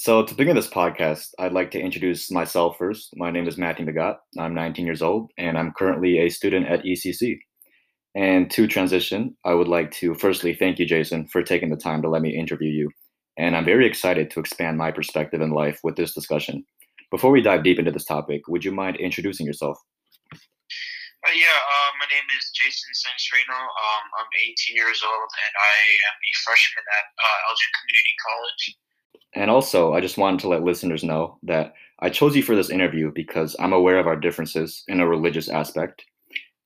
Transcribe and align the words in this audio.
So, 0.00 0.22
to 0.22 0.32
begin 0.32 0.54
this 0.54 0.70
podcast, 0.70 1.34
I'd 1.40 1.50
like 1.50 1.72
to 1.72 1.80
introduce 1.80 2.30
myself 2.30 2.78
first. 2.78 3.10
My 3.16 3.32
name 3.32 3.48
is 3.48 3.58
Matthew 3.58 3.84
Nagat. 3.84 4.14
I'm 4.38 4.54
19 4.54 4.86
years 4.86 5.02
old, 5.02 5.32
and 5.36 5.58
I'm 5.58 5.72
currently 5.72 6.20
a 6.20 6.28
student 6.28 6.68
at 6.68 6.84
ECC. 6.84 7.38
And 8.14 8.48
to 8.52 8.68
transition, 8.68 9.36
I 9.44 9.54
would 9.54 9.66
like 9.66 9.90
to 9.98 10.14
firstly 10.14 10.54
thank 10.54 10.78
you, 10.78 10.86
Jason, 10.86 11.26
for 11.26 11.42
taking 11.42 11.70
the 11.70 11.76
time 11.76 12.00
to 12.02 12.08
let 12.08 12.22
me 12.22 12.30
interview 12.30 12.70
you. 12.70 12.90
And 13.38 13.56
I'm 13.56 13.64
very 13.64 13.88
excited 13.88 14.30
to 14.30 14.38
expand 14.38 14.78
my 14.78 14.92
perspective 14.92 15.40
in 15.40 15.50
life 15.50 15.80
with 15.82 15.96
this 15.96 16.14
discussion. 16.14 16.64
Before 17.10 17.32
we 17.32 17.42
dive 17.42 17.64
deep 17.64 17.80
into 17.80 17.90
this 17.90 18.04
topic, 18.04 18.46
would 18.46 18.64
you 18.64 18.70
mind 18.70 18.98
introducing 18.98 19.46
yourself? 19.46 19.82
Uh, 20.30 21.34
yeah, 21.34 21.58
uh, 21.58 21.90
my 21.98 22.06
name 22.06 22.28
is 22.38 22.54
Jason 22.54 22.94
Sanstrino. 22.94 23.58
Um, 23.58 24.04
I'm 24.14 24.30
18 24.46 24.76
years 24.76 25.02
old, 25.02 25.30
and 25.42 25.52
I 25.58 25.74
am 26.06 26.14
a 26.14 26.32
freshman 26.46 26.86
at 26.86 27.06
uh, 27.18 27.50
Elgin 27.50 27.72
Community 27.82 28.14
College. 28.22 28.78
And 29.34 29.50
also, 29.50 29.92
I 29.92 30.00
just 30.00 30.18
wanted 30.18 30.40
to 30.40 30.48
let 30.48 30.62
listeners 30.62 31.04
know 31.04 31.38
that 31.42 31.74
I 32.00 32.10
chose 32.10 32.34
you 32.34 32.42
for 32.42 32.56
this 32.56 32.70
interview 32.70 33.12
because 33.14 33.56
I'm 33.58 33.72
aware 33.72 33.98
of 33.98 34.06
our 34.06 34.16
differences 34.16 34.84
in 34.88 35.00
a 35.00 35.08
religious 35.08 35.48
aspect. 35.48 36.04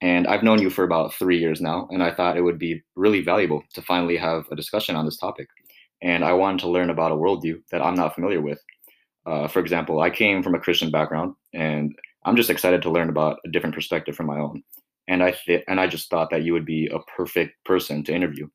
And 0.00 0.26
I've 0.26 0.42
known 0.42 0.60
you 0.60 0.68
for 0.68 0.84
about 0.84 1.14
three 1.14 1.38
years 1.38 1.60
now, 1.60 1.88
and 1.90 2.02
I 2.02 2.12
thought 2.12 2.36
it 2.36 2.42
would 2.42 2.58
be 2.58 2.82
really 2.96 3.22
valuable 3.22 3.62
to 3.74 3.82
finally 3.82 4.16
have 4.16 4.44
a 4.50 4.56
discussion 4.56 4.96
on 4.96 5.04
this 5.04 5.16
topic. 5.16 5.48
And 6.02 6.24
I 6.24 6.32
wanted 6.32 6.60
to 6.60 6.68
learn 6.68 6.90
about 6.90 7.12
a 7.12 7.16
worldview 7.16 7.62
that 7.70 7.82
I'm 7.82 7.94
not 7.94 8.14
familiar 8.14 8.40
with. 8.40 8.60
Uh, 9.24 9.46
for 9.46 9.60
example, 9.60 10.00
I 10.00 10.10
came 10.10 10.42
from 10.42 10.56
a 10.56 10.60
Christian 10.60 10.90
background, 10.90 11.34
and 11.54 11.94
I'm 12.24 12.36
just 12.36 12.50
excited 12.50 12.82
to 12.82 12.90
learn 12.90 13.08
about 13.08 13.38
a 13.46 13.50
different 13.50 13.74
perspective 13.74 14.16
from 14.16 14.26
my 14.26 14.38
own. 14.38 14.62
And 15.08 15.22
I 15.22 15.32
th- 15.32 15.64
and 15.68 15.80
I 15.80 15.86
just 15.86 16.10
thought 16.10 16.30
that 16.30 16.42
you 16.42 16.52
would 16.52 16.66
be 16.66 16.88
a 16.88 16.98
perfect 17.16 17.64
person 17.64 18.02
to 18.04 18.14
interview. 18.14 18.48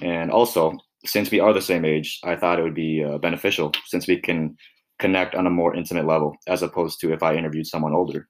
And 0.00 0.30
also, 0.30 0.78
since 1.06 1.30
we 1.30 1.40
are 1.40 1.52
the 1.52 1.62
same 1.62 1.84
age, 1.84 2.20
I 2.24 2.36
thought 2.36 2.58
it 2.58 2.62
would 2.62 2.74
be 2.74 3.04
uh, 3.04 3.18
beneficial 3.18 3.72
since 3.86 4.06
we 4.06 4.20
can 4.20 4.56
connect 4.98 5.34
on 5.34 5.46
a 5.46 5.50
more 5.50 5.74
intimate 5.74 6.06
level 6.06 6.36
as 6.46 6.62
opposed 6.62 7.00
to 7.00 7.12
if 7.12 7.22
I 7.22 7.34
interviewed 7.34 7.66
someone 7.66 7.94
older. 7.94 8.28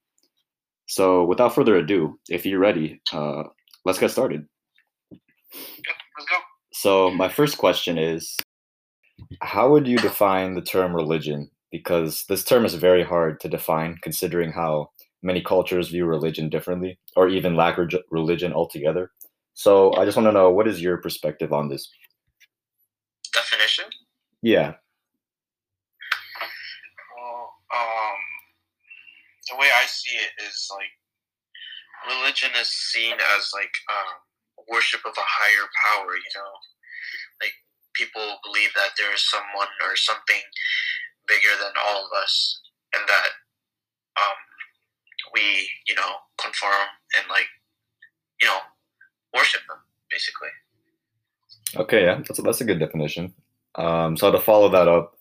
So, 0.87 1.25
without 1.25 1.55
further 1.55 1.77
ado, 1.77 2.19
if 2.29 2.47
you're 2.47 2.61
ready, 2.61 3.01
uh, 3.13 3.45
let's 3.85 3.99
get 3.99 4.11
started. 4.11 4.47
let's 5.11 5.21
go. 6.31 6.37
So, 6.73 7.11
my 7.11 7.29
first 7.29 7.59
question 7.59 7.99
is 7.99 8.37
How 9.41 9.69
would 9.71 9.87
you 9.87 9.99
define 9.99 10.55
the 10.55 10.63
term 10.63 10.95
religion? 10.95 11.51
Because 11.73 12.25
this 12.29 12.45
term 12.45 12.65
is 12.65 12.75
very 12.75 13.03
hard 13.03 13.41
to 13.41 13.49
define 13.49 13.99
considering 14.03 14.53
how 14.53 14.91
many 15.23 15.43
cultures 15.43 15.89
view 15.89 16.07
religion 16.07 16.49
differently 16.49 16.99
or 17.17 17.29
even 17.29 17.57
lack 17.57 17.79
religion 18.11 18.53
altogether. 18.53 19.11
So, 19.55 19.93
I 19.95 20.05
just 20.05 20.17
want 20.17 20.29
to 20.29 20.33
know 20.33 20.51
what 20.51 20.69
is 20.69 20.81
your 20.81 20.99
perspective 20.99 21.53
on 21.53 21.69
this? 21.69 21.91
Yeah. 24.43 24.75
Well, 27.17 27.51
um, 27.75 28.21
the 29.51 29.57
way 29.57 29.69
I 29.69 29.87
see 29.87 30.17
it 30.17 30.33
is 30.47 30.69
like 30.71 30.93
religion 32.07 32.51
is 32.61 32.69
seen 32.69 33.15
as 33.15 33.51
like 33.55 33.73
um, 33.91 34.67
worship 34.71 35.01
of 35.05 35.15
a 35.17 35.27
higher 35.27 35.67
power. 35.87 36.15
You 36.15 36.33
know, 36.37 36.53
like 37.41 37.55
people 37.95 38.39
believe 38.45 38.71
that 38.77 38.95
there 38.97 39.13
is 39.15 39.29
someone 39.29 39.73
or 39.83 39.97
something 39.97 40.43
bigger 41.27 41.57
than 41.59 41.73
all 41.81 42.05
of 42.05 42.11
us, 42.23 42.61
and 42.95 43.03
that 43.09 43.31
um, 44.17 44.39
we, 45.35 45.69
you 45.87 45.95
know, 45.95 46.13
conform 46.39 46.89
and 47.19 47.29
like, 47.29 47.49
you 48.41 48.49
know, 48.49 48.59
worship 49.35 49.61
them 49.69 49.79
basically. 50.11 50.49
Okay, 51.77 52.05
yeah, 52.05 52.17
that's 52.27 52.39
a, 52.39 52.43
that's 52.43 52.61
a 52.61 52.65
good 52.65 52.79
definition. 52.79 53.35
Um, 53.77 54.17
so 54.17 54.31
to 54.31 54.39
follow 54.39 54.69
that 54.71 54.89
up, 54.89 55.17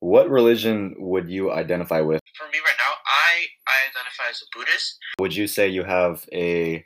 what 0.00 0.30
religion 0.30 0.94
would 0.98 1.30
you 1.30 1.52
identify 1.52 2.00
with? 2.00 2.20
For 2.36 2.46
me 2.46 2.58
right 2.64 2.74
now, 2.78 2.92
I 3.06 3.46
I 3.68 3.90
identify 3.90 4.30
as 4.30 4.42
a 4.42 4.58
Buddhist. 4.58 4.98
Would 5.18 5.36
you 5.36 5.46
say 5.46 5.68
you 5.68 5.84
have 5.84 6.26
a 6.32 6.84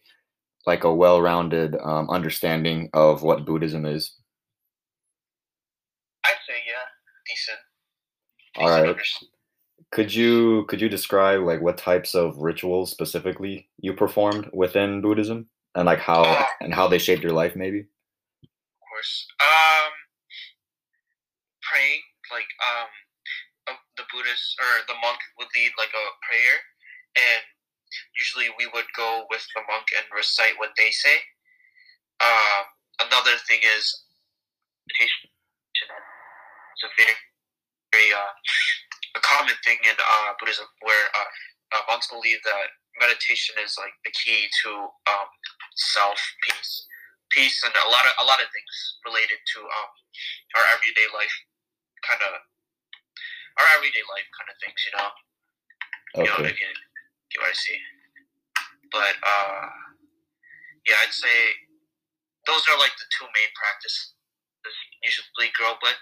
like 0.66 0.84
a 0.84 0.94
well-rounded 0.94 1.76
um, 1.82 2.09
understanding 2.10 2.88
of 2.94 3.22
what 3.22 3.44
Buddhism 3.44 3.84
is? 3.84 4.14
I'd 6.25 6.32
say 6.48 6.54
yeah, 6.66 6.82
decent. 7.28 7.59
All 8.56 8.70
right. 8.70 8.97
Could 9.93 10.12
you 10.12 10.64
could 10.69 10.81
you 10.81 10.88
describe 10.88 11.43
like 11.43 11.60
what 11.60 11.78
types 11.78 12.14
of 12.14 12.37
rituals 12.38 12.91
specifically 12.91 13.69
you 13.78 13.93
performed 13.93 14.50
within 14.53 15.00
Buddhism 15.00 15.47
and 15.76 15.87
like 15.87 16.00
how 16.00 16.22
uh, 16.22 16.44
and 16.60 16.75
how 16.75 16.88
they 16.88 16.98
shaped 16.98 17.22
your 17.22 17.32
life 17.32 17.54
maybe? 17.54 17.81
Of 17.81 18.81
course. 18.91 19.26
Um 19.41 19.93
praying 21.75 22.03
like 22.31 22.47
um 22.62 22.91
the 23.99 24.07
Buddhist 24.12 24.55
or 24.62 24.87
the 24.87 24.95
monk 25.03 25.19
would 25.39 25.51
lead 25.57 25.73
like 25.75 25.91
a 25.91 26.07
prayer 26.23 26.57
and 27.19 27.43
usually 28.19 28.51
we 28.59 28.67
would 28.75 28.87
go 28.97 29.27
with 29.31 29.43
the 29.55 29.62
monk 29.71 29.87
and 29.95 30.07
recite 30.11 30.59
what 30.59 30.75
they 30.77 30.91
say. 30.91 31.17
Uh, 32.19 32.62
another 33.07 33.39
thing 33.47 33.62
is 33.62 33.85
meditation. 34.87 35.31
It's 36.75 36.85
a 36.87 36.91
very, 36.99 37.17
very 37.95 38.11
uh, 38.11 38.35
a 39.19 39.21
common 39.23 39.55
thing 39.62 39.79
in 39.87 39.95
uh, 39.95 40.31
Buddhism 40.39 40.67
where 40.83 41.06
uh, 41.15 41.31
uh, 41.79 41.83
monks 41.87 42.11
believe 42.11 42.43
that 42.45 42.67
meditation 42.99 43.55
is 43.62 43.79
like 43.79 43.95
the 44.03 44.15
key 44.15 44.47
to 44.62 44.71
um, 45.11 45.29
self 45.95 46.19
peace, 46.47 46.87
peace, 47.31 47.62
and 47.62 47.75
a 47.75 47.91
lot 47.91 48.06
of 48.06 48.15
a 48.23 48.27
lot 48.27 48.43
of 48.43 48.51
things 48.51 48.75
related 49.06 49.39
to 49.55 49.59
um, 49.62 49.91
our 50.59 50.67
everyday 50.75 51.06
life, 51.15 51.35
kind 52.04 52.22
of 52.28 52.32
our 53.60 53.69
everyday 53.78 54.04
life 54.12 54.28
kind 54.37 54.48
of 54.50 54.56
things, 54.60 54.78
you 54.84 54.92
know. 54.94 55.10
Okay. 56.15 56.25
You 56.25 56.31
know, 56.31 56.41
if 56.47 56.59
you 56.60 56.70
get 57.32 57.38
what 57.42 57.50
I 57.50 57.56
see. 57.56 57.78
But 58.92 59.15
uh, 59.25 59.66
yeah, 60.87 61.03
I'd 61.03 61.16
say 61.16 61.37
those 62.47 62.62
are 62.70 62.78
like 62.78 62.94
the 63.00 63.09
two 63.16 63.26
main 63.26 63.50
practices 63.56 64.14
you 65.03 65.10
should 65.10 65.28
grow 65.56 65.76
up 65.76 65.81
with. 65.82 65.98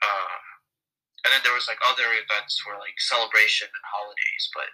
Uh, 0.00 0.40
and 1.24 1.34
then 1.34 1.42
there 1.44 1.56
was 1.56 1.66
like 1.68 1.80
other 1.84 2.06
events 2.16 2.62
where 2.64 2.78
like 2.78 2.96
celebration 3.00 3.66
and 3.66 3.84
holidays, 3.84 4.44
but 4.54 4.68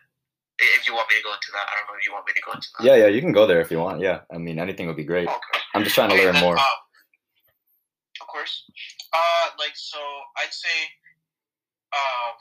if 0.61 0.87
you 0.87 0.95
want 0.95 1.09
me 1.11 1.17
to 1.17 1.25
go 1.25 1.33
into 1.33 1.51
that, 1.55 1.67
I 1.67 1.73
don't 1.79 1.87
know 1.91 1.99
if 1.99 2.05
you 2.05 2.13
want 2.13 2.27
me 2.27 2.35
to 2.37 2.45
go 2.45 2.53
into 2.53 2.69
that. 2.79 2.85
Yeah, 2.85 2.97
yeah, 3.07 3.11
you 3.11 3.21
can 3.23 3.33
go 3.33 3.47
there 3.47 3.61
if 3.61 3.71
you 3.71 3.79
want. 3.79 4.01
Yeah, 4.01 4.23
I 4.31 4.39
mean 4.39 4.59
anything 4.59 4.87
would 4.87 4.99
be 5.01 5.07
great. 5.07 5.27
Okay. 5.27 5.59
I'm 5.75 5.83
just 5.83 5.95
trying 5.95 6.11
to 6.11 6.17
learn 6.17 6.35
then, 6.35 6.43
more. 6.43 6.59
Um, 6.59 6.81
course. 8.33 8.65
Uh, 9.13 9.53
like 9.59 9.77
so, 9.77 10.01
I'd 10.41 10.53
say, 10.53 10.79
um, 11.93 12.35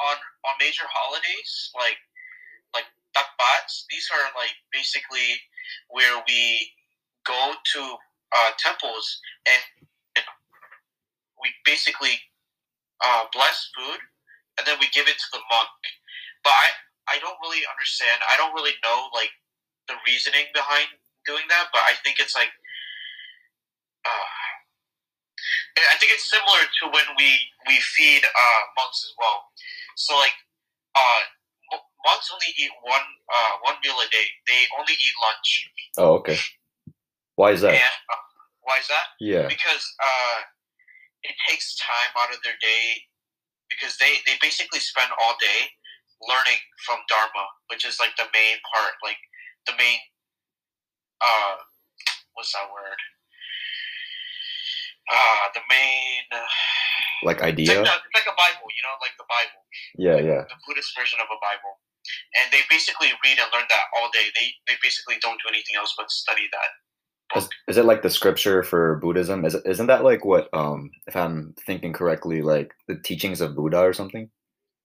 on 0.00 0.16
on 0.48 0.54
major 0.60 0.88
holidays 0.88 1.70
like 1.76 2.00
like 2.72 2.88
takbats, 3.12 3.84
these 3.92 4.08
are 4.12 4.32
like 4.36 4.56
basically 4.72 5.40
where 5.92 6.24
we 6.26 6.72
go 7.26 7.52
to 7.72 7.80
uh, 8.32 8.50
temples 8.58 9.20
and, 9.46 9.62
and 10.16 10.24
we 11.40 11.50
basically 11.64 12.20
uh, 13.04 13.24
bless 13.32 13.68
food, 13.76 14.00
and 14.58 14.66
then 14.66 14.76
we 14.80 14.88
give 14.92 15.08
it 15.08 15.18
to 15.18 15.28
the 15.32 15.42
monk. 15.50 15.68
But 16.44 16.54
I, 16.54 16.68
I 17.08 17.16
don't 17.20 17.36
really 17.42 17.62
understand. 17.68 18.22
I 18.24 18.36
don't 18.36 18.54
really 18.54 18.76
know 18.84 19.08
like 19.12 19.30
the 19.88 19.94
reasoning 20.06 20.46
behind 20.54 20.88
doing 21.26 21.44
that. 21.50 21.68
But 21.72 21.82
I 21.84 21.94
think 22.04 22.18
it's 22.18 22.34
like, 22.34 22.50
uh, 24.06 24.26
I 25.76 25.96
think 26.00 26.12
it's 26.12 26.28
similar 26.28 26.64
to 26.64 26.82
when 26.90 27.08
we 27.16 27.28
we 27.68 27.76
feed 27.80 28.24
uh, 28.24 28.60
monks 28.76 29.04
as 29.04 29.12
well. 29.20 29.44
So 29.96 30.16
like, 30.16 30.36
uh, 30.96 31.20
monks 32.04 32.30
only 32.32 32.50
eat 32.56 32.72
one 32.82 33.06
uh, 33.28 33.52
one 33.62 33.76
meal 33.84 33.96
a 34.00 34.08
day. 34.08 34.26
They 34.48 34.64
only 34.78 34.94
eat 34.94 35.16
lunch. 35.20 35.50
Oh, 35.98 36.14
okay. 36.20 36.38
Why 37.36 37.52
is 37.52 37.60
that? 37.60 37.76
And, 37.76 37.96
uh, 38.08 38.24
why 38.62 38.78
is 38.80 38.88
that? 38.88 39.06
Yeah. 39.20 39.46
Because 39.46 39.84
uh, 40.00 40.38
it 41.22 41.36
takes 41.48 41.76
time 41.76 42.12
out 42.16 42.32
of 42.32 42.40
their 42.42 42.56
day 42.60 43.04
because 43.68 43.98
they, 43.98 44.22
they 44.26 44.38
basically 44.40 44.80
spend 44.80 45.10
all 45.20 45.36
day 45.40 45.68
learning 46.22 46.60
from 46.86 46.98
Dharma, 47.08 47.44
which 47.68 47.84
is 47.84 47.98
like 48.00 48.16
the 48.16 48.30
main 48.32 48.56
part, 48.72 48.94
like 49.04 49.20
the 49.66 49.74
main 49.76 49.98
uh 51.20 51.56
what's 52.34 52.52
that 52.52 52.68
word? 52.72 53.00
Uh 55.06 55.46
the 55.54 55.62
main 55.70 56.24
like 57.22 57.42
idea. 57.42 57.80
It's 57.80 57.88
like, 57.88 58.02
it's 58.04 58.16
like 58.16 58.28
a 58.28 58.36
Bible, 58.36 58.68
you 58.74 58.82
know, 58.84 58.94
like 59.00 59.14
the 59.16 59.28
Bible. 59.28 59.60
Yeah, 59.96 60.18
yeah. 60.20 60.42
The 60.46 60.58
Buddhist 60.66 60.92
version 60.98 61.18
of 61.22 61.28
a 61.30 61.38
Bible. 61.40 61.80
And 62.38 62.52
they 62.52 62.62
basically 62.70 63.10
read 63.24 63.38
and 63.38 63.50
learn 63.50 63.66
that 63.70 63.86
all 63.96 64.10
day. 64.12 64.30
They 64.34 64.52
they 64.68 64.76
basically 64.82 65.16
don't 65.20 65.38
do 65.42 65.48
anything 65.48 65.76
else 65.78 65.94
but 65.96 66.10
study 66.10 66.46
that. 66.52 66.70
Is, 67.34 67.48
is, 67.66 67.76
it 67.76 67.84
like 67.84 68.02
the 68.02 68.10
scripture 68.10 68.62
for 68.62 69.02
Buddhism? 69.02 69.44
Is 69.44 69.56
it, 69.56 69.66
isn't 69.66 69.88
that 69.90 70.04
like 70.04 70.24
what 70.24 70.46
um 70.54 70.90
if 71.06 71.16
I'm 71.16 71.54
thinking 71.66 71.92
correctly, 71.92 72.42
like 72.42 72.70
the 72.86 72.94
teachings 72.94 73.40
of 73.40 73.56
Buddha 73.56 73.82
or 73.82 73.92
something? 73.92 74.30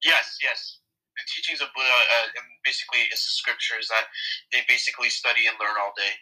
Yes, 0.01 0.37
yes. 0.41 0.79
The 1.13 1.23
teachings 1.29 1.61
of 1.61 1.69
Buddha, 1.77 1.93
uh, 1.93 2.41
basically, 2.65 3.05
it's 3.13 3.21
the 3.21 3.37
scriptures 3.37 3.87
that 3.93 4.09
they 4.51 4.65
basically 4.67 5.09
study 5.09 5.45
and 5.45 5.53
learn 5.61 5.77
all 5.77 5.93
day. 5.93 6.13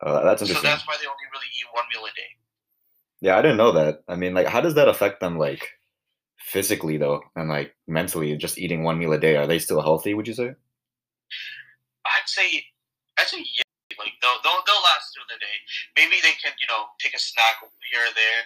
Uh, 0.00 0.24
that's 0.24 0.40
interesting. 0.40 0.64
So 0.64 0.72
that's 0.72 0.88
why 0.88 0.96
they 0.96 1.04
only 1.04 1.28
really 1.28 1.52
eat 1.52 1.68
one 1.76 1.84
meal 1.92 2.08
a 2.08 2.12
day. 2.16 2.32
Yeah, 3.22 3.38
I 3.38 3.42
didn't 3.42 3.56
know 3.56 3.72
that. 3.72 4.02
I 4.06 4.16
mean, 4.16 4.34
like, 4.34 4.48
how 4.48 4.60
does 4.60 4.74
that 4.74 4.88
affect 4.88 5.20
them, 5.20 5.38
like, 5.38 5.66
physically 6.52 6.98
though, 6.98 7.22
and 7.38 7.48
like 7.48 7.72
mentally, 7.86 8.36
just 8.36 8.58
eating 8.58 8.82
one 8.82 8.98
meal 8.98 9.12
a 9.14 9.18
day, 9.18 9.36
are 9.40 9.46
they 9.46 9.58
still 9.58 9.80
healthy? 9.80 10.12
Would 10.12 10.26
you 10.26 10.34
say? 10.34 10.52
I'd 12.04 12.28
say, 12.28 12.66
I'd 13.16 13.30
say 13.30 13.40
yeah. 13.40 13.64
Like 13.96 14.16
they'll, 14.24 14.40
they'll 14.40 14.64
they'll 14.64 14.84
last 14.84 15.12
through 15.12 15.28
the 15.28 15.38
day. 15.38 15.56
Maybe 16.00 16.16
they 16.24 16.32
can 16.40 16.56
you 16.56 16.66
know 16.66 16.88
take 16.98 17.12
a 17.12 17.20
snack 17.20 17.60
here 17.92 18.04
or 18.04 18.12
there. 18.16 18.40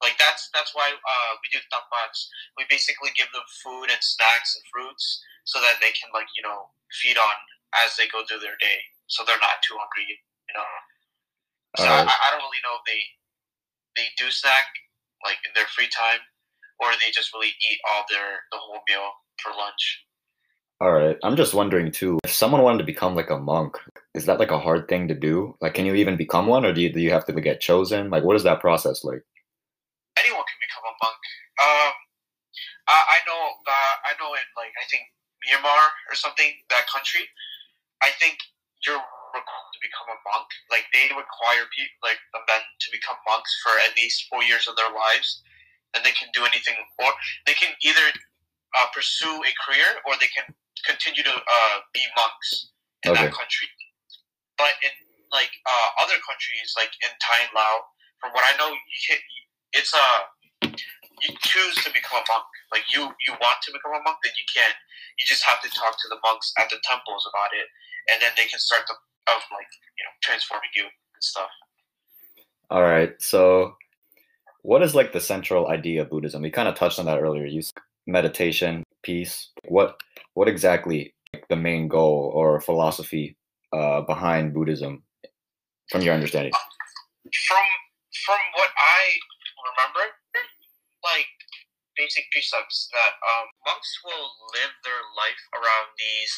Like 0.00 0.16
that's 0.16 0.48
that's 0.52 0.72
why 0.72 0.88
uh, 0.88 1.32
we 1.44 1.52
do 1.52 1.60
takbats. 1.68 2.32
We 2.56 2.64
basically 2.68 3.12
give 3.12 3.28
them 3.32 3.44
food 3.60 3.92
and 3.92 4.00
snacks 4.00 4.56
and 4.56 4.64
fruits 4.72 5.20
so 5.44 5.60
that 5.60 5.78
they 5.84 5.92
can 5.92 6.08
like 6.16 6.28
you 6.32 6.44
know 6.44 6.72
feed 7.04 7.20
on 7.20 7.36
as 7.84 7.92
they 7.96 8.08
go 8.08 8.24
through 8.24 8.40
their 8.40 8.56
day, 8.56 8.80
so 9.06 9.20
they're 9.24 9.40
not 9.40 9.60
too 9.60 9.76
hungry. 9.76 10.16
You 10.48 10.54
know. 10.56 10.68
So 11.76 11.88
I, 11.92 12.08
I 12.08 12.28
don't 12.32 12.40
really 12.40 12.64
know 12.64 12.80
if 12.80 12.88
they 12.88 13.04
they 13.96 14.08
do 14.16 14.30
snack 14.30 14.64
like 15.24 15.38
in 15.44 15.52
their 15.54 15.66
free 15.74 15.88
time, 15.88 16.20
or 16.78 16.92
they 16.92 17.10
just 17.12 17.32
really 17.34 17.48
eat 17.48 17.80
all 17.90 18.04
their 18.08 18.44
the 18.52 18.58
whole 18.58 18.80
meal 18.88 19.10
for 19.42 19.50
lunch. 19.56 20.04
All 20.78 20.92
right. 20.92 21.16
I'm 21.24 21.36
just 21.36 21.54
wondering 21.54 21.90
too, 21.90 22.18
if 22.22 22.32
someone 22.32 22.60
wanted 22.60 22.78
to 22.78 22.84
become 22.84 23.14
like 23.14 23.30
a 23.30 23.38
monk, 23.38 23.78
is 24.14 24.26
that 24.26 24.38
like 24.38 24.50
a 24.50 24.60
hard 24.60 24.88
thing 24.88 25.08
to 25.08 25.14
do? 25.14 25.56
Like, 25.62 25.72
can 25.72 25.86
you 25.86 25.94
even 25.94 26.18
become 26.18 26.46
one, 26.46 26.66
or 26.66 26.74
do 26.74 26.82
you, 26.82 26.92
do 26.92 27.00
you 27.00 27.10
have 27.12 27.24
to 27.26 27.32
get 27.32 27.60
chosen? 27.60 28.10
Like, 28.10 28.24
what 28.24 28.36
is 28.36 28.42
that 28.44 28.60
process 28.60 29.02
like? 29.02 29.24
Anyone 30.20 30.44
can 30.44 30.60
become 30.60 30.84
a 30.84 30.94
monk. 31.00 31.20
Um, 31.64 31.92
I, 32.88 32.98
I 33.08 33.18
know. 33.26 33.42
Uh, 33.64 33.94
I 34.04 34.12
know 34.20 34.32
in 34.36 34.46
like 34.56 34.72
I 34.76 34.84
think 34.90 35.04
Myanmar 35.48 35.88
or 36.10 36.14
something 36.14 36.52
that 36.68 36.86
country. 36.92 37.24
I 38.02 38.10
think 38.20 38.36
you're 38.86 39.00
to 39.42 39.78
become 39.84 40.08
a 40.12 40.18
monk. 40.24 40.48
Like 40.70 40.86
they 40.94 41.10
require 41.12 41.64
people 41.74 41.96
like 42.04 42.20
the 42.32 42.42
men 42.46 42.62
to 42.62 42.88
become 42.92 43.18
monks 43.26 43.52
for 43.60 43.74
at 43.84 43.96
least 43.96 44.28
four 44.30 44.42
years 44.42 44.68
of 44.68 44.76
their 44.76 44.90
lives, 44.90 45.42
and 45.94 46.04
they 46.04 46.14
can 46.16 46.32
do 46.32 46.44
anything, 46.46 46.76
or 47.02 47.10
they 47.44 47.56
can 47.56 47.72
either 47.84 48.06
uh, 48.76 48.88
pursue 48.92 49.42
a 49.44 49.52
career 49.62 50.00
or 50.04 50.14
they 50.20 50.30
can 50.30 50.46
continue 50.84 51.24
to 51.24 51.34
uh, 51.34 51.76
be 51.92 52.02
monks 52.16 52.72
in 53.04 53.12
okay. 53.12 53.26
that 53.26 53.32
country. 53.32 53.68
But 54.56 54.76
in 54.84 54.92
like 55.32 55.52
uh, 55.66 55.88
other 56.00 56.16
countries, 56.24 56.72
like 56.76 56.92
in 57.02 57.12
Thai 57.18 57.48
and 57.48 57.52
Laos, 57.52 57.84
from 58.20 58.32
what 58.32 58.44
I 58.46 58.56
know, 58.56 58.72
you 58.72 58.98
hit, 59.08 59.20
it's 59.76 59.92
a 59.92 60.00
uh, 60.00 60.20
you 61.24 61.32
choose 61.40 61.76
to 61.84 61.90
become 61.92 62.20
a 62.20 62.24
monk. 62.28 62.48
Like 62.72 62.84
you, 62.92 63.08
you 63.24 63.32
want 63.40 63.64
to 63.64 63.72
become 63.72 63.96
a 63.96 64.02
monk, 64.04 64.20
then 64.20 64.36
you 64.36 64.46
can. 64.52 64.68
You 65.16 65.24
just 65.24 65.44
have 65.48 65.64
to 65.64 65.70
talk 65.72 65.96
to 65.96 66.08
the 66.12 66.20
monks 66.20 66.52
at 66.60 66.68
the 66.68 66.76
temples 66.84 67.24
about 67.24 67.56
it, 67.56 67.68
and 68.12 68.20
then 68.20 68.36
they 68.36 68.44
can 68.44 68.60
start 68.60 68.84
the 68.84 68.96
of 69.28 69.40
like 69.52 69.70
you 69.98 70.04
know 70.04 70.14
transforming 70.22 70.70
you 70.74 70.84
and 70.84 71.22
stuff. 71.22 71.50
All 72.70 72.82
right, 72.82 73.14
so 73.20 73.76
what 74.62 74.82
is 74.82 74.94
like 74.94 75.12
the 75.12 75.20
central 75.20 75.68
idea 75.68 76.02
of 76.02 76.10
Buddhism? 76.10 76.42
We 76.42 76.50
kind 76.50 76.68
of 76.68 76.74
touched 76.74 76.98
on 76.98 77.06
that 77.06 77.20
earlier. 77.20 77.46
You 77.46 77.62
meditation, 78.06 78.82
peace. 79.02 79.50
What 79.68 80.00
what 80.34 80.48
exactly 80.48 81.14
like, 81.32 81.46
the 81.48 81.56
main 81.56 81.88
goal 81.88 82.32
or 82.34 82.60
philosophy 82.60 83.36
uh, 83.72 84.00
behind 84.02 84.54
Buddhism, 84.54 85.02
from 85.90 86.02
your 86.02 86.14
understanding? 86.14 86.52
From 86.52 87.66
from 88.26 88.40
what 88.54 88.70
I 88.76 89.14
remember, 89.70 90.04
like 91.04 91.30
basic 91.96 92.26
precepts 92.30 92.88
that 92.92 93.14
um, 93.24 93.46
monks 93.64 93.90
will 94.04 94.28
live 94.52 94.74
their 94.84 95.02
life 95.16 95.42
around 95.54 95.88
these 95.96 96.34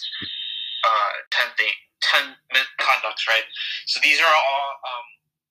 uh, 0.85 1.13
ten 1.31 1.49
thing, 1.57 1.75
ten 2.03 2.37
conducts, 2.79 3.27
right? 3.29 3.47
So 3.87 4.01
these 4.03 4.21
are 4.21 4.35
all 4.35 4.67
um, 4.85 5.07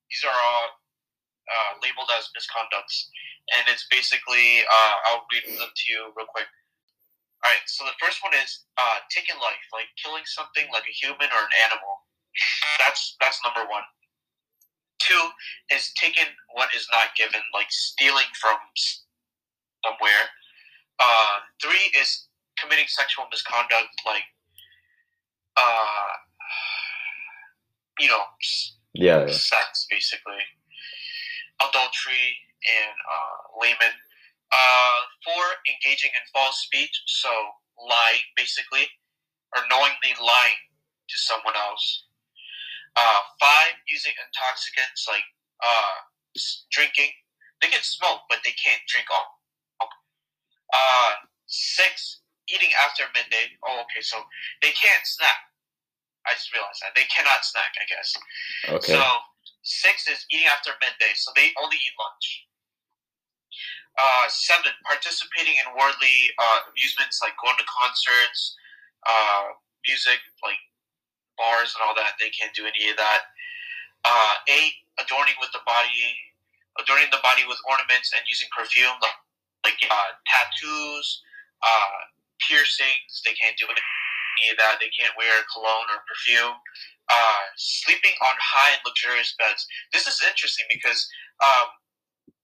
these 0.09 0.23
are 0.23 0.35
all 0.35 0.65
uh, 1.47 1.71
labeled 1.83 2.09
as 2.17 2.29
misconducts, 2.35 3.11
and 3.55 3.67
it's 3.67 3.87
basically 3.91 4.63
uh, 4.67 4.93
I'll 5.11 5.27
read 5.31 5.45
them 5.47 5.69
to 5.69 5.85
you 5.91 6.13
real 6.15 6.27
quick. 6.27 6.47
All 7.45 7.51
right, 7.53 7.61
so 7.69 7.85
the 7.85 7.93
first 8.01 8.23
one 8.25 8.33
is 8.33 8.65
uh, 8.81 8.97
taking 9.13 9.37
life, 9.37 9.61
like 9.71 9.87
killing 10.01 10.25
something 10.25 10.65
like 10.73 10.89
a 10.89 10.95
human 10.95 11.29
or 11.29 11.43
an 11.45 11.53
animal. 11.69 12.01
That's 12.79 13.15
that's 13.21 13.39
number 13.45 13.69
one. 13.69 13.85
Two 14.99 15.29
is 15.71 15.93
taking 15.95 16.25
what 16.53 16.73
is 16.75 16.87
not 16.91 17.13
given, 17.15 17.41
like 17.53 17.69
stealing 17.69 18.27
from 18.41 18.57
somewhere. 19.85 20.25
Uh, 20.99 21.45
three 21.61 21.93
is 21.93 22.27
committing 22.57 22.89
sexual 22.89 23.25
misconduct, 23.29 23.93
like 24.05 24.25
uh, 25.57 26.11
you 27.99 28.07
know, 28.07 28.23
yeah, 28.93 29.25
yeah. 29.25 29.31
sex 29.31 29.87
basically, 29.89 30.41
adultery 31.61 32.37
and 32.65 32.93
uh, 32.93 33.37
layman. 33.61 33.95
Uh, 34.47 34.99
four, 35.25 35.43
engaging 35.67 36.11
in 36.15 36.23
false 36.31 36.63
speech, 36.63 37.03
so 37.07 37.29
lying 37.83 38.23
basically, 38.37 38.87
or 39.55 39.61
knowingly 39.69 40.15
lying 40.23 40.61
to 41.09 41.17
someone 41.17 41.55
else. 41.55 42.05
Uh, 42.95 43.19
five, 43.39 43.75
using 43.87 44.13
intoxicants 44.15 45.05
like 45.07 45.27
uh, 45.61 45.97
drinking. 46.71 47.11
They 47.61 47.67
can 47.67 47.81
smoke, 47.81 48.21
but 48.29 48.39
they 48.45 48.53
can't 48.55 48.81
drink 48.87 49.07
all. 49.11 49.37
Uh, 50.73 51.11
six, 51.47 52.21
eating 52.49 52.69
after 52.83 53.03
midday. 53.15 53.51
Oh, 53.65 53.83
okay, 53.87 54.01
so 54.01 54.17
they 54.61 54.71
can't 54.71 55.05
snack. 55.05 55.46
I 56.27 56.35
just 56.35 56.51
realized 56.51 56.83
that 56.83 56.93
they 56.93 57.07
cannot 57.07 57.47
snack. 57.47 57.73
I 57.79 57.85
guess. 57.87 58.09
Okay. 58.67 58.93
So 58.93 59.03
six 59.63 60.07
is 60.07 60.27
eating 60.31 60.47
after 60.47 60.71
midday, 60.79 61.15
so 61.15 61.31
they 61.35 61.51
only 61.59 61.79
eat 61.79 61.95
lunch. 61.97 62.27
Uh, 63.97 64.29
seven, 64.29 64.69
participating 64.85 65.57
in 65.57 65.65
worldly 65.73 66.29
uh, 66.37 66.69
amusements 66.69 67.17
like 67.25 67.33
going 67.41 67.57
to 67.57 67.65
concerts, 67.65 68.53
uh, 69.09 69.57
music, 69.89 70.21
like 70.45 70.61
bars 71.33 71.73
and 71.73 71.81
all 71.81 71.97
that. 71.97 72.13
They 72.21 72.29
can't 72.29 72.53
do 72.53 72.69
any 72.69 72.93
of 72.93 72.97
that. 73.01 73.33
Uh, 74.05 74.33
eight, 74.53 74.85
adorning 75.01 75.33
with 75.41 75.49
the 75.49 75.65
body, 75.65 76.13
adorning 76.77 77.09
the 77.09 77.21
body 77.25 77.41
with 77.49 77.57
ornaments 77.65 78.13
and 78.13 78.21
using 78.29 78.45
perfume, 78.53 78.93
like, 79.01 79.17
like 79.65 79.79
uh, 79.89 80.13
tattoos, 80.29 81.25
uh, 81.65 81.97
piercings. 82.37 83.25
They 83.25 83.33
can't 83.33 83.57
do 83.57 83.65
it 83.65 83.81
of 84.53 84.57
that. 84.61 84.77
They 84.77 84.93
can't 84.93 85.13
wear 85.17 85.43
cologne 85.49 85.89
or 85.89 86.05
perfume. 86.05 86.57
Uh, 87.07 87.43
sleeping 87.55 88.11
on 88.19 88.35
high 88.35 88.75
and 88.75 88.83
luxurious 88.83 89.31
beds. 89.39 89.63
This 89.95 90.11
is 90.11 90.19
interesting 90.27 90.67
because 90.67 91.07
um, 91.39 91.71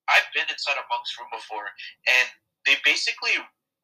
I've 0.08 0.28
been 0.32 0.48
inside 0.48 0.80
a 0.80 0.88
monk's 0.88 1.12
room 1.20 1.28
before, 1.36 1.68
and 2.08 2.28
they 2.64 2.80
basically 2.88 3.36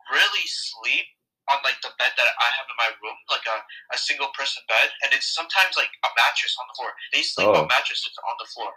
really 0.08 0.46
sleep 0.48 1.04
on 1.52 1.60
like 1.68 1.82
the 1.82 1.92
bed 1.98 2.14
that 2.16 2.30
I 2.32 2.48
have 2.56 2.68
in 2.70 2.78
my 2.80 2.90
room, 3.02 3.18
like 3.28 3.44
a, 3.44 3.58
a 3.92 3.98
single 3.98 4.32
person 4.38 4.64
bed, 4.72 4.88
and 5.04 5.12
it's 5.12 5.34
sometimes 5.34 5.76
like 5.76 5.92
a 6.06 6.10
mattress 6.16 6.56
on 6.56 6.66
the 6.70 6.76
floor. 6.78 6.92
They 7.12 7.24
sleep 7.26 7.50
oh. 7.52 7.60
on 7.60 7.68
mattresses 7.68 8.16
on 8.24 8.36
the 8.40 8.48
floor, 8.54 8.72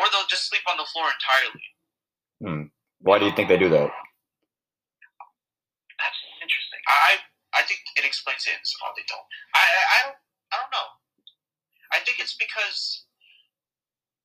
or 0.00 0.06
they'll 0.10 0.30
just 0.30 0.48
sleep 0.48 0.64
on 0.64 0.80
the 0.80 0.88
floor 0.88 1.12
entirely. 1.12 1.64
Hmm. 2.40 2.64
Why 3.02 3.18
do 3.18 3.26
you 3.26 3.34
think 3.34 3.50
they 3.50 3.58
do 3.58 3.68
that? 3.68 3.90
That's 5.98 6.20
interesting. 6.40 6.82
I 6.86 7.18
I 7.54 7.62
think 7.62 7.80
it 7.96 8.04
explains 8.04 8.46
it, 8.46 8.56
and 8.56 8.64
somehow 8.64 8.92
they 8.96 9.04
don't. 9.08 9.26
I, 9.54 9.60
I, 9.60 9.82
I 9.92 9.98
don't 10.08 10.18
I 10.52 10.56
don't 10.60 10.72
know. 10.72 10.88
I 11.92 11.98
think 12.04 12.20
it's 12.20 12.36
because 12.36 13.04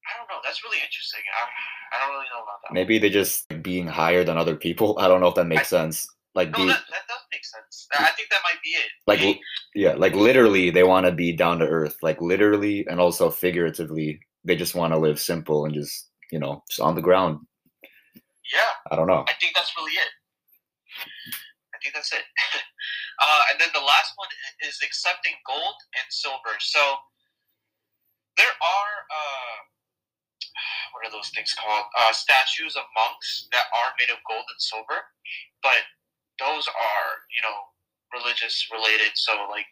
I 0.07 0.17
don't 0.17 0.27
know. 0.29 0.39
That's 0.43 0.63
really 0.63 0.77
interesting. 0.77 1.21
I, 1.35 1.95
I 1.95 1.99
don't 2.01 2.15
really 2.15 2.31
know 2.31 2.43
about 2.43 2.59
that. 2.63 2.73
Maybe 2.73 2.99
they're 2.99 3.09
just 3.09 3.47
being 3.61 3.87
higher 3.87 4.23
than 4.23 4.37
other 4.37 4.55
people. 4.55 4.97
I 4.99 5.07
don't 5.07 5.19
know 5.19 5.27
if 5.27 5.35
that 5.35 5.45
makes 5.45 5.73
I, 5.73 5.83
sense. 5.83 6.07
Like 6.35 6.51
no, 6.51 6.67
that, 6.67 6.83
that 6.91 7.07
does 7.07 7.23
make 7.31 7.43
sense. 7.43 7.87
I 7.97 8.11
think 8.11 8.29
that 8.29 8.41
might 8.43 8.61
be 8.63 8.69
it. 8.69 8.91
Like 9.07 9.39
yeah, 9.73 9.93
like 9.93 10.13
literally 10.13 10.69
they 10.69 10.83
want 10.83 11.05
to 11.05 11.11
be 11.11 11.31
down 11.33 11.59
to 11.59 11.67
earth. 11.67 11.97
Like 12.01 12.21
literally 12.21 12.85
and 12.87 12.99
also 12.99 13.29
figuratively, 13.29 14.19
they 14.43 14.55
just 14.55 14.75
want 14.75 14.93
to 14.93 14.99
live 14.99 15.19
simple 15.19 15.65
and 15.65 15.73
just 15.73 16.09
you 16.31 16.39
know 16.39 16.63
just 16.69 16.79
on 16.79 16.95
the 16.95 17.01
ground. 17.01 17.39
Yeah. 18.53 18.71
I 18.91 18.95
don't 18.95 19.07
know. 19.07 19.25
I 19.27 19.33
think 19.41 19.53
that's 19.55 19.73
really 19.77 19.91
it. 19.91 20.11
I 21.73 21.77
think 21.81 21.95
that's 21.95 22.13
it. 22.13 22.21
Uh, 23.27 23.43
and 23.51 23.59
then 23.59 23.67
the 23.75 23.83
last 23.83 24.15
one 24.15 24.31
is 24.63 24.79
accepting 24.79 25.35
gold 25.43 25.75
and 25.99 26.07
silver. 26.07 26.55
So 26.63 26.79
there 28.39 28.55
are 28.55 28.93
uh, 29.11 29.57
what 30.95 31.03
are 31.03 31.11
those 31.11 31.29
things 31.35 31.51
called? 31.51 31.91
Uh, 31.99 32.13
statues 32.15 32.79
of 32.79 32.87
monks 32.95 33.51
that 33.51 33.67
are 33.75 33.91
made 33.99 34.09
of 34.09 34.23
gold 34.23 34.47
and 34.47 34.61
silver, 34.63 35.11
but 35.59 35.83
those 36.39 36.71
are 36.71 37.07
you 37.35 37.43
know 37.43 37.57
religious 38.15 38.71
related. 38.71 39.11
So 39.19 39.35
like 39.51 39.67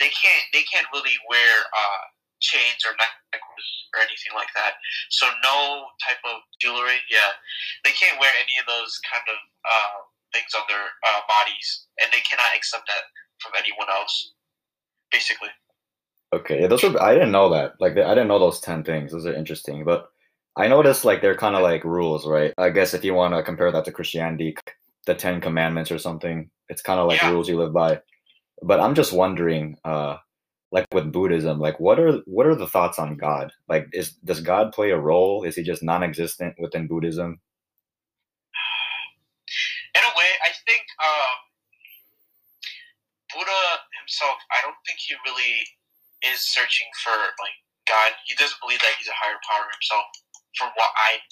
they 0.00 0.08
can't 0.08 0.44
they 0.56 0.64
can't 0.64 0.88
really 0.96 1.18
wear 1.28 1.68
uh, 1.76 2.04
chains 2.40 2.88
or 2.88 2.96
necklaces 2.96 3.76
or 3.92 4.00
anything 4.00 4.32
like 4.32 4.50
that. 4.56 4.80
So 5.12 5.28
no 5.44 5.92
type 6.00 6.22
of 6.24 6.40
jewelry. 6.56 7.04
Yeah, 7.12 7.36
they 7.84 7.92
can't 7.92 8.16
wear 8.16 8.32
any 8.32 8.56
of 8.56 8.64
those 8.64 8.96
kind 9.04 9.26
of 9.28 9.38
uh, 9.68 9.98
things 10.32 10.52
on 10.56 10.62
their 10.68 10.84
uh, 11.06 11.20
bodies, 11.28 11.86
and 12.02 12.10
they 12.12 12.20
cannot 12.28 12.54
accept 12.56 12.86
that 12.88 13.04
from 13.40 13.52
anyone 13.58 13.88
else. 13.90 14.34
Basically. 15.12 15.50
Okay, 16.34 16.66
those 16.66 16.84
are 16.84 17.00
I 17.02 17.14
didn't 17.14 17.32
know 17.32 17.50
that. 17.50 17.74
Like 17.80 17.92
I 17.92 18.14
didn't 18.14 18.28
know 18.28 18.38
those 18.38 18.60
ten 18.60 18.84
things. 18.84 19.12
Those 19.12 19.26
are 19.26 19.34
interesting, 19.34 19.84
but 19.84 20.08
I 20.56 20.68
noticed 20.68 21.04
like 21.04 21.22
they're 21.22 21.36
kind 21.36 21.56
of 21.56 21.62
like 21.62 21.84
rules, 21.84 22.26
right? 22.26 22.52
I 22.58 22.70
guess 22.70 22.94
if 22.94 23.04
you 23.04 23.14
want 23.14 23.34
to 23.34 23.42
compare 23.42 23.72
that 23.72 23.84
to 23.86 23.92
Christianity, 23.92 24.56
the 25.06 25.14
Ten 25.14 25.40
Commandments 25.40 25.90
or 25.90 25.98
something. 25.98 26.50
It's 26.68 26.82
kind 26.82 27.00
of 27.00 27.08
like 27.08 27.22
Yeah. 27.22 27.30
rules 27.32 27.48
you 27.48 27.58
live 27.58 27.72
by. 27.72 28.02
But 28.62 28.80
I'm 28.80 28.94
just 28.94 29.12
wondering, 29.12 29.76
uh, 29.84 30.18
like 30.72 30.86
with 30.92 31.12
Buddhism, 31.12 31.60
like 31.60 31.80
what 31.80 31.98
are 32.00 32.18
what 32.26 32.46
are 32.46 32.54
the 32.56 32.66
thoughts 32.68 32.98
on 32.98 33.16
God? 33.16 33.52
Like, 33.68 33.86
is 33.92 34.12
does 34.24 34.40
God 34.42 34.72
play 34.72 34.90
a 34.90 34.98
role? 34.98 35.44
Is 35.44 35.56
he 35.56 35.62
just 35.62 35.82
non-existent 35.82 36.56
within 36.58 36.86
Buddhism? 36.88 37.40
in 39.94 40.02
a 40.04 40.12
way, 40.16 40.30
I 40.44 40.50
think 40.66 40.84
um, 41.02 41.36
Buddha 43.34 43.62
himself, 44.18 44.42
I 44.50 44.58
don't 44.66 44.74
think 44.86 44.98
he 44.98 45.14
really 45.22 45.62
is 46.26 46.42
searching 46.50 46.86
for 47.06 47.14
like 47.14 47.58
God. 47.86 48.10
He 48.26 48.34
doesn't 48.34 48.58
believe 48.58 48.82
that 48.82 48.92
he's 48.98 49.06
a 49.06 49.14
higher 49.14 49.38
power 49.46 49.66
himself. 49.70 50.06
From 50.58 50.70
what 50.74 50.90
I 50.96 51.22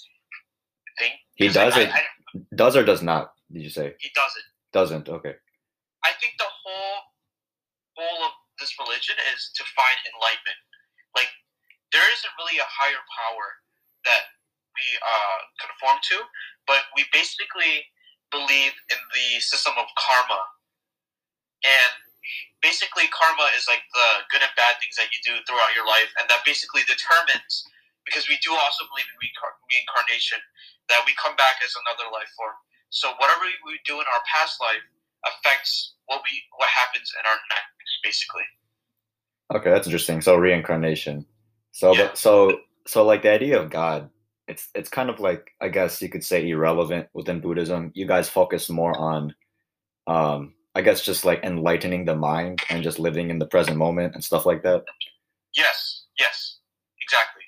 think, 0.99 1.15
He 1.35 1.47
Because, 1.51 1.55
like, 1.57 1.73
does 1.73 1.77
it. 1.83 1.89
I, 1.91 1.99
I, 1.99 2.39
Does 2.55 2.75
or 2.77 2.85
does 2.85 3.01
not? 3.03 3.33
Did 3.51 3.63
you 3.63 3.69
say 3.73 3.95
he 3.99 4.09
doesn't. 4.15 4.47
doesn't? 4.71 5.05
Okay. 5.09 5.35
I 6.05 6.11
think 6.21 6.39
the 6.39 6.47
whole 6.47 6.95
goal 7.99 8.19
of 8.23 8.33
this 8.59 8.71
religion 8.79 9.17
is 9.35 9.51
to 9.57 9.63
find 9.75 9.97
enlightenment. 10.15 10.59
Like 11.17 11.27
there 11.91 12.05
isn't 12.07 12.33
really 12.39 12.59
a 12.61 12.69
higher 12.69 13.03
power 13.19 13.45
that 14.07 14.23
we 14.77 14.85
uh, 15.01 15.39
conform 15.59 15.97
to, 16.13 16.17
but 16.69 16.87
we 16.95 17.03
basically 17.11 17.83
believe 18.31 18.71
in 18.93 18.99
the 19.11 19.41
system 19.43 19.73
of 19.75 19.87
karma. 19.97 20.39
And 21.65 21.91
basically, 22.67 23.07
karma 23.15 23.47
is 23.55 23.63
like 23.71 23.87
the 23.95 24.27
good 24.27 24.43
and 24.43 24.51
bad 24.59 24.75
things 24.83 24.99
that 24.99 25.07
you 25.15 25.19
do 25.23 25.39
throughout 25.47 25.71
your 25.71 25.87
life, 25.87 26.11
and 26.19 26.27
that 26.27 26.43
basically 26.43 26.83
determines. 26.83 27.63
Because 28.03 28.27
we 28.27 28.35
do 28.43 28.51
also 28.55 28.87
believe 28.91 29.07
in 29.07 29.19
reincarnation, 29.19 30.39
that 30.87 31.03
we 31.07 31.11
come 31.19 31.35
back 31.35 31.59
as 31.63 31.75
another 31.75 32.07
life 32.11 32.31
form. 32.35 32.55
So 32.89 33.11
whatever 33.19 33.43
we 33.67 33.79
do 33.83 33.99
in 33.99 34.07
our 34.07 34.23
past 34.27 34.59
life 34.59 34.83
affects 35.27 35.95
what 36.07 36.23
we 36.23 36.31
what 36.55 36.69
happens 36.71 37.11
in 37.19 37.23
our 37.27 37.39
next, 37.51 37.95
basically. 38.03 38.47
Okay, 39.55 39.71
that's 39.71 39.87
interesting. 39.87 40.21
So 40.21 40.35
reincarnation. 40.35 41.25
So 41.71 41.93
Yeah. 41.95 42.07
but 42.07 42.17
so 42.17 42.59
so 42.87 43.05
like 43.05 43.23
the 43.23 43.31
idea 43.31 43.59
of 43.59 43.69
God, 43.69 44.09
it's 44.47 44.69
it's 44.75 44.89
kind 44.89 45.09
of 45.09 45.19
like 45.19 45.51
I 45.59 45.67
guess 45.67 46.01
you 46.01 46.09
could 46.09 46.23
say 46.23 46.47
irrelevant 46.47 47.07
within 47.13 47.41
Buddhism. 47.41 47.91
You 47.93 48.07
guys 48.07 48.29
focus 48.29 48.69
more 48.69 48.97
on 48.97 49.35
um 50.07 50.53
I 50.77 50.81
guess 50.81 51.01
just 51.01 51.25
like 51.25 51.43
enlightening 51.43 52.05
the 52.05 52.15
mind 52.15 52.59
and 52.69 52.83
just 52.83 52.99
living 52.99 53.31
in 53.31 53.39
the 53.39 53.47
present 53.47 53.77
moment 53.77 54.13
and 54.13 54.23
stuff 54.23 54.45
like 54.45 54.61
that. 54.61 54.83
Yes, 55.55 56.03
yes, 56.19 56.59
exactly. 57.01 57.41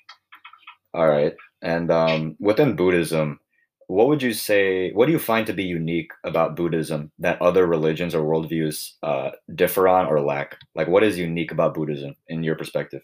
All 0.94 1.08
right. 1.08 1.34
And 1.62 1.92
um 1.92 2.36
within 2.40 2.74
Buddhism, 2.74 3.38
what 3.86 4.08
would 4.08 4.20
you 4.20 4.32
say 4.32 4.90
what 4.94 5.06
do 5.06 5.12
you 5.12 5.20
find 5.20 5.46
to 5.46 5.52
be 5.52 5.62
unique 5.62 6.10
about 6.24 6.56
Buddhism 6.56 7.12
that 7.20 7.40
other 7.40 7.68
religions 7.68 8.16
or 8.16 8.26
worldviews 8.26 8.94
uh 9.04 9.30
differ 9.54 9.86
on 9.86 10.06
or 10.06 10.20
lack? 10.20 10.58
Like 10.74 10.88
what 10.88 11.04
is 11.04 11.16
unique 11.16 11.52
about 11.52 11.74
Buddhism 11.74 12.16
in 12.26 12.42
your 12.42 12.56
perspective? 12.56 13.02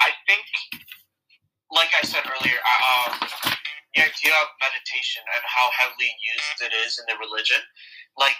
I 0.00 0.10
think, 0.28 0.44
like 1.72 1.90
I 2.00 2.06
said 2.06 2.22
earlier, 2.22 2.60
uh, 2.62 3.10
um, 3.10 3.28
the 3.96 4.02
idea 4.02 4.30
of 4.30 4.46
meditation 4.62 5.26
and 5.34 5.42
how 5.42 5.70
heavily 5.74 6.06
used 6.06 6.70
it 6.70 6.72
is 6.86 7.02
in 7.02 7.04
the 7.10 7.18
religion. 7.18 7.58
Like 8.16 8.38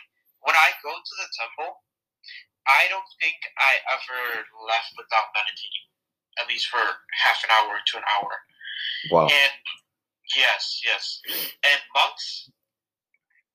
when 0.48 0.56
I 0.56 0.72
go 0.80 0.96
to 0.96 1.14
the 1.20 1.28
temple, 1.36 1.84
I 2.64 2.88
don't 2.88 3.04
think 3.20 3.36
I 3.60 3.84
ever 3.92 4.48
left 4.64 4.96
without 4.96 5.28
meditating, 5.36 5.84
at 6.40 6.48
least 6.48 6.72
for 6.72 6.80
half 6.80 7.44
an 7.44 7.52
hour 7.52 7.76
to 7.76 7.94
an 8.00 8.06
hour. 8.08 8.32
Wow. 9.12 9.28
And 9.28 9.60
yes, 10.32 10.80
yes, 10.80 11.20
and 11.68 11.80
monks, 11.92 12.48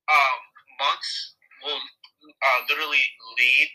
um, 0.06 0.40
monks 0.78 1.10
will 1.66 1.82
uh, 1.82 2.60
literally 2.70 3.02
lead 3.42 3.70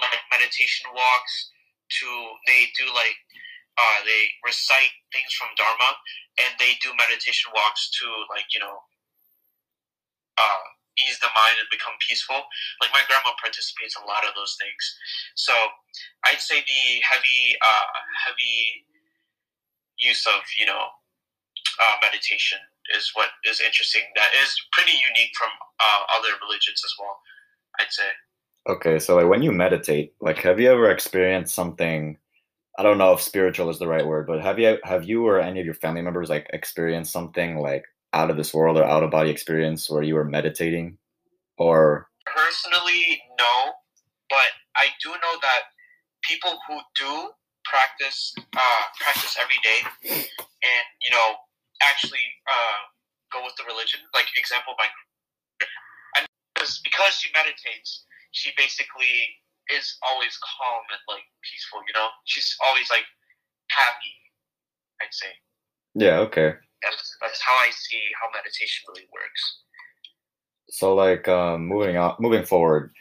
like 0.00 0.24
meditation 0.32 0.88
walks. 0.96 1.52
To 1.88 2.08
they 2.44 2.68
do 2.76 2.84
like 2.92 3.16
uh, 3.76 4.04
they 4.04 4.28
recite 4.44 4.92
things 5.12 5.32
from 5.36 5.48
Dharma, 5.56 5.96
and 6.40 6.52
they 6.60 6.76
do 6.84 6.92
meditation 6.96 7.52
walks 7.56 7.88
to 8.00 8.04
like 8.28 8.44
you 8.52 8.60
know 8.60 8.76
uh, 10.36 10.64
ease 11.04 11.18
the 11.20 11.30
mind 11.34 11.56
and 11.60 11.68
become 11.70 11.94
peaceful. 12.02 12.40
Like 12.80 12.92
my 12.92 13.02
grandma 13.06 13.34
participates 13.38 13.96
a 13.96 14.06
lot 14.06 14.26
of 14.26 14.34
those 14.34 14.56
things, 14.58 14.82
so 15.34 15.54
I'd 16.24 16.40
say 16.42 16.60
the 16.60 16.84
heavy 17.06 17.56
uh, 17.60 17.86
heavy 18.26 18.86
use 19.98 20.26
of 20.26 20.42
you 20.58 20.66
know 20.66 20.82
uh, 21.80 21.96
meditation 22.02 22.58
is 22.96 23.10
what 23.14 23.28
is 23.44 23.60
interesting. 23.60 24.02
That 24.16 24.30
is 24.42 24.54
pretty 24.72 24.96
unique 24.96 25.32
from 25.38 25.50
uh, 25.80 26.02
other 26.16 26.34
religions 26.42 26.82
as 26.84 26.94
well. 26.98 27.16
I'd 27.80 27.92
say. 27.92 28.10
Okay, 28.68 28.98
so 28.98 29.16
like 29.16 29.28
when 29.28 29.42
you 29.42 29.52
meditate, 29.52 30.12
like 30.20 30.38
have 30.38 30.60
you 30.60 30.70
ever 30.70 30.90
experienced 30.90 31.54
something 31.54 32.18
I 32.78 32.84
don't 32.84 32.98
know 32.98 33.12
if 33.12 33.20
spiritual 33.20 33.70
is 33.70 33.80
the 33.80 33.88
right 33.88 34.06
word, 34.06 34.28
but 34.28 34.40
have 34.40 34.60
you 34.60 34.78
have 34.84 35.04
you 35.04 35.26
or 35.26 35.40
any 35.40 35.58
of 35.58 35.66
your 35.66 35.74
family 35.74 36.00
members 36.00 36.30
like 36.30 36.48
experienced 36.52 37.12
something 37.12 37.58
like 37.58 37.84
out 38.12 38.30
of 38.30 38.36
this 38.36 38.54
world 38.54 38.76
or 38.76 38.84
out 38.84 39.02
of 39.02 39.10
body 39.10 39.30
experience 39.30 39.90
where 39.90 40.02
you 40.02 40.14
were 40.14 40.24
meditating 40.24 40.98
or 41.56 42.08
Personally, 42.26 43.20
no, 43.38 43.72
but 44.28 44.52
I 44.76 44.88
do 45.02 45.10
know 45.10 45.34
that 45.40 45.72
people 46.22 46.58
who 46.68 46.76
do 46.96 47.30
practice 47.64 48.34
uh, 48.36 48.84
practice 49.00 49.36
every 49.40 49.56
day, 49.64 49.80
and 50.12 50.84
you 51.00 51.10
know, 51.10 51.36
actually 51.82 52.24
uh, 52.44 52.80
go 53.32 53.44
with 53.44 53.56
the 53.56 53.64
religion. 53.64 54.00
Like 54.12 54.26
example, 54.36 54.74
my 54.76 54.86
and 56.20 56.28
because 56.54 56.80
because 56.84 57.14
she 57.16 57.32
meditates, 57.32 58.04
she 58.32 58.52
basically 58.56 59.40
is 59.72 59.96
always 60.04 60.36
calm 60.44 60.84
and 60.92 61.00
like 61.08 61.24
peaceful. 61.40 61.80
You 61.88 61.96
know, 61.96 62.08
she's 62.24 62.56
always 62.60 62.90
like 62.90 63.08
happy. 63.72 64.14
I'd 65.00 65.14
say 65.16 65.32
yeah, 65.94 66.18
okay. 66.28 66.54
That's 66.82 67.16
that's 67.20 67.40
how 67.40 67.54
I 67.54 67.70
see 67.70 68.02
how 68.20 68.28
meditation 68.30 68.84
really 68.88 69.08
works. 69.12 69.62
So 70.70 70.94
like 70.94 71.28
um 71.28 71.66
moving 71.66 71.96
on 71.96 72.16
moving 72.18 72.44
forward, 72.44 72.92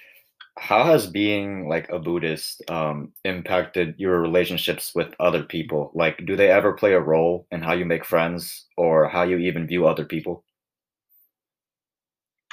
how 0.57 0.83
has 0.85 1.07
being 1.07 1.67
like 1.67 1.89
a 1.89 1.99
Buddhist 1.99 2.61
um 2.69 3.11
impacted 3.23 3.95
your 3.97 4.21
relationships 4.21 4.93
with 4.95 5.13
other 5.19 5.43
people? 5.43 5.91
Like 5.93 6.25
do 6.25 6.35
they 6.35 6.49
ever 6.49 6.73
play 6.73 6.93
a 6.93 7.01
role 7.01 7.47
in 7.51 7.61
how 7.61 7.73
you 7.73 7.85
make 7.85 8.05
friends 8.05 8.65
or 8.77 9.07
how 9.07 9.23
you 9.23 9.37
even 9.37 9.67
view 9.67 9.87
other 9.87 10.05
people? 10.05 10.43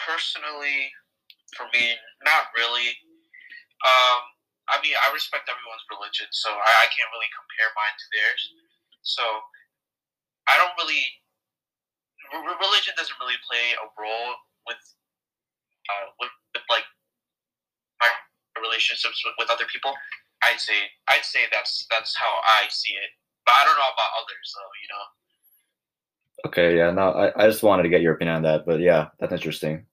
personally, 0.05 0.93
for 1.57 1.67
me, 1.73 1.97
not 2.25 2.53
really. 2.55 2.93
Um, 3.85 4.21
I 4.69 4.81
mean, 4.85 4.97
I 4.97 5.13
respect 5.13 5.49
everyone's 5.49 5.85
religion, 5.93 6.29
so 6.33 6.53
I, 6.53 6.85
I 6.85 6.87
can't 6.93 7.13
really 7.13 7.33
compare 7.33 7.71
mine 7.77 7.97
to 7.97 8.07
theirs. 8.13 8.43
So 9.05 9.25
I 10.49 10.57
don't 10.59 10.75
really. 10.79 11.03
re- 12.33 12.45
re- 12.45 12.61
Religion 12.61 12.95
doesn't 12.97 13.17
really 13.21 13.39
play 13.49 13.75
a 13.79 13.87
role 14.01 14.31
with, 14.67 14.83
uh, 15.89 16.07
with, 16.21 16.33
with 16.55 16.65
like 16.71 16.85
my 18.01 18.09
relationships 18.61 19.23
with, 19.25 19.35
with 19.39 19.51
other 19.51 19.67
people. 19.73 19.93
I'd 20.43 20.61
say 20.61 20.75
I'd 21.09 21.25
say 21.25 21.41
that's 21.53 21.87
that's 21.91 22.15
how 22.17 22.33
I 22.45 22.67
see 22.69 22.93
it, 22.93 23.11
but 23.47 23.53
I 23.53 23.65
don't 23.65 23.77
know 23.77 23.93
about 23.95 24.11
others 24.21 24.49
though. 24.57 24.73
You 24.83 24.89
know. 24.93 25.05
Okay, 26.49 26.77
yeah, 26.77 26.91
no, 26.91 27.11
I, 27.13 27.45
I 27.45 27.49
just 27.49 27.63
wanted 27.63 27.85
to 27.85 27.89
get 27.89 28.03
your 28.03 28.15
opinion 28.15 28.37
on 28.37 28.43
that, 28.43 28.67
but 28.67 28.81
yeah, 28.81 29.09
that's 29.19 29.33
interesting. 29.33 29.87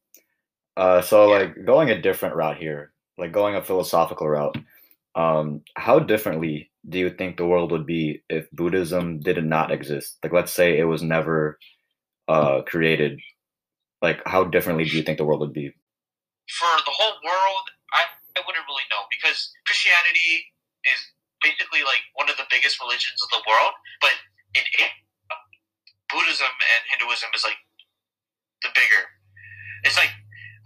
Uh, 0.75 1.01
so 1.01 1.29
Yeah. 1.29 1.39
like 1.39 1.65
going 1.65 1.89
a 1.91 2.01
different 2.01 2.35
route 2.35 2.57
here, 2.57 2.91
like 3.17 3.31
going 3.31 3.55
a 3.55 3.61
philosophical 3.63 4.27
route, 4.27 4.57
um, 5.15 5.61
how 5.77 5.99
differently 5.99 6.70
do 6.87 6.99
you 6.99 7.09
think 7.11 7.37
the 7.37 7.45
world 7.45 7.71
would 7.71 7.85
be 7.85 8.23
if 8.29 8.49
Buddhism 8.51 9.19
did 9.19 9.43
not 9.43 9.71
exist? 9.71 10.17
Like, 10.23 10.33
let's 10.33 10.51
say 10.51 10.77
it 10.77 10.85
was 10.85 11.03
never 11.03 11.59
uh, 12.27 12.61
created. 12.63 13.19
Like, 14.01 14.21
how 14.25 14.45
differently 14.45 14.85
do 14.85 14.97
you 14.97 15.03
think 15.03 15.17
the 15.17 15.25
world 15.25 15.41
would 15.41 15.53
be? 15.53 15.73
for 16.51 16.71
the 16.83 16.91
whole 16.91 17.15
world, 17.23 17.65
I, 17.95 18.03
I 18.35 18.39
wouldn't 18.43 18.67
really 18.67 18.87
know 18.91 19.07
because 19.07 19.51
Christianity 19.63 20.51
is 20.83 20.99
basically 21.39 21.87
like 21.87 22.03
one 22.19 22.27
of 22.27 22.35
the 22.35 22.47
biggest 22.51 22.81
religions 22.83 23.23
of 23.23 23.29
the 23.31 23.41
world, 23.47 23.73
but 24.03 24.15
in 24.57 24.63
it, 24.67 24.91
Buddhism 26.11 26.51
and 26.51 26.81
Hinduism 26.91 27.31
is 27.31 27.47
like 27.47 27.59
the 28.67 28.71
bigger. 28.75 29.07
It's 29.87 29.95
like 29.95 30.11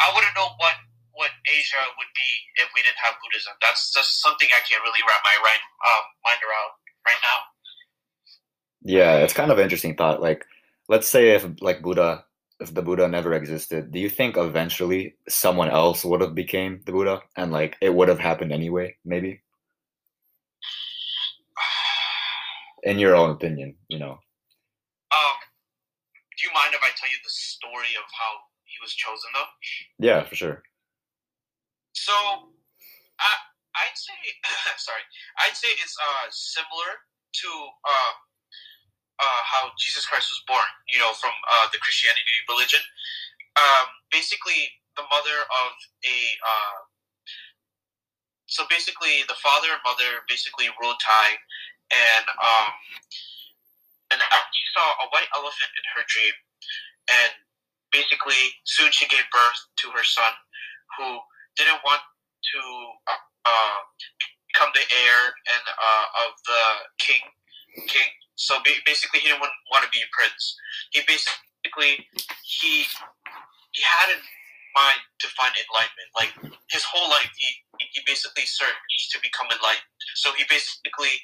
I 0.01 0.10
wouldn't 0.10 0.34
know 0.34 0.57
what 0.57 0.75
what 1.15 1.31
Asia 1.48 1.84
would 1.98 2.12
be 2.13 2.31
if 2.62 2.69
we 2.75 2.81
didn't 2.81 3.01
have 3.03 3.15
Buddhism. 3.24 3.53
That's 3.62 3.93
just 3.93 4.22
something 4.22 4.48
I 4.51 4.62
can't 4.67 4.84
really 4.84 5.03
wrap 5.07 5.22
my 5.24 5.38
right, 5.43 5.63
um, 5.88 6.03
mind 6.24 6.41
around 6.43 6.72
right 7.07 7.22
now. 7.24 7.39
Yeah, 8.84 9.17
it's 9.24 9.34
kind 9.34 9.51
of 9.51 9.57
an 9.57 9.63
interesting 9.63 9.95
thought. 9.95 10.22
Like, 10.22 10.45
let's 10.88 11.07
say 11.07 11.31
if 11.31 11.48
like 11.62 11.81
Buddha, 11.81 12.25
if 12.60 12.74
the 12.74 12.81
Buddha 12.81 13.07
never 13.07 13.34
existed, 13.34 13.91
do 13.91 14.00
you 14.00 14.10
think 14.10 14.38
eventually 14.38 15.15
someone 15.27 15.69
else 15.69 16.05
would 16.05 16.22
have 16.22 16.36
became 16.36 16.81
the 16.86 16.91
Buddha 16.91 17.22
and 17.36 17.51
like 17.51 17.75
it 17.81 17.93
would 17.93 18.10
have 18.10 18.19
happened 18.19 18.51
anyway? 18.51 18.95
Maybe, 19.03 19.41
in 22.84 23.00
your 23.00 23.15
own 23.15 23.31
opinion, 23.31 23.75
you 23.89 24.00
know. 24.00 24.19
Um, 25.12 25.38
do 26.38 26.48
you 26.48 26.53
mind 26.53 26.74
if 26.74 26.81
I 26.84 26.91
tell 26.95 27.10
you 27.10 27.17
the 27.24 27.29
story 27.29 27.55
story 27.75 27.95
of 27.98 28.07
how 28.12 28.31
he 28.63 28.77
was 28.81 28.93
chosen, 28.93 29.29
though? 29.34 29.50
Yeah, 30.00 30.24
for 30.24 30.36
sure. 30.36 30.63
So, 32.06 32.14
I 33.20 33.32
I'd 33.76 33.98
say 33.98 34.20
sorry, 34.78 35.06
I'd 35.42 35.58
say 35.58 35.70
it's 35.82 35.98
uh 35.98 36.28
similar 36.30 36.92
to 37.42 37.50
uh 37.84 38.14
uh 39.22 39.42
how 39.46 39.72
Jesus 39.80 40.06
Christ 40.06 40.30
was 40.30 40.42
born. 40.48 40.70
You 40.90 41.00
know, 41.00 41.14
from 41.18 41.34
uh 41.50 41.68
the 41.74 41.80
Christianity 41.80 42.36
religion. 42.50 42.82
Um, 43.56 43.88
basically, 44.12 44.70
the 44.98 45.04
mother 45.10 45.38
of 45.66 45.72
a 46.06 46.18
uh. 46.44 46.78
So 48.48 48.66
basically, 48.70 49.26
the 49.28 49.40
father 49.42 49.74
and 49.74 49.82
mother 49.84 50.22
basically 50.30 50.70
ruled 50.78 51.02
time, 51.02 51.40
and 51.90 52.26
um, 52.30 52.72
and 54.14 54.20
she 54.22 54.66
saw 54.78 54.86
a 55.02 55.10
white 55.10 55.28
elephant 55.34 55.72
in 55.74 55.86
her 55.98 56.06
dream, 56.06 56.36
and 57.10 57.32
basically 57.92 58.54
soon 58.66 58.92
she 58.92 59.08
gave 59.08 59.26
birth 59.34 59.60
to 59.82 59.92
her 59.98 60.06
son, 60.06 60.34
who 60.98 61.20
didn't 61.58 61.82
want 61.84 62.02
to 62.02 62.62
uh, 63.46 63.80
become 64.52 64.72
the 64.76 64.86
heir 64.86 65.20
and 65.32 65.64
uh, 65.68 66.06
of 66.28 66.32
the 66.46 66.64
king. 67.00 67.22
King. 67.92 68.08
So 68.36 68.56
basically, 68.88 69.20
he 69.20 69.28
didn't 69.28 69.44
want 69.44 69.84
to 69.84 69.92
be 69.92 70.00
a 70.00 70.10
prince. 70.16 70.56
He 70.96 71.04
basically 71.04 72.08
he 72.48 72.88
he 73.76 73.82
had 73.84 74.16
in 74.16 74.22
mind 74.76 75.00
to 75.20 75.28
find 75.36 75.52
enlightenment. 75.52 76.10
Like 76.16 76.32
his 76.72 76.88
whole 76.88 77.12
life, 77.12 77.28
he 77.36 77.52
he 77.92 78.00
basically 78.08 78.48
searched 78.48 79.12
to 79.12 79.20
become 79.20 79.52
enlightened. 79.52 79.92
So 80.16 80.32
he 80.40 80.48
basically 80.48 81.16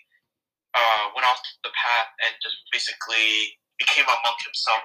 uh, 0.75 1.15
went 1.15 1.27
off 1.27 1.39
the 1.63 1.71
path 1.71 2.09
and 2.27 2.35
just 2.43 2.59
basically 2.71 3.55
became 3.79 4.07
a 4.07 4.17
monk 4.27 4.39
himself 4.43 4.83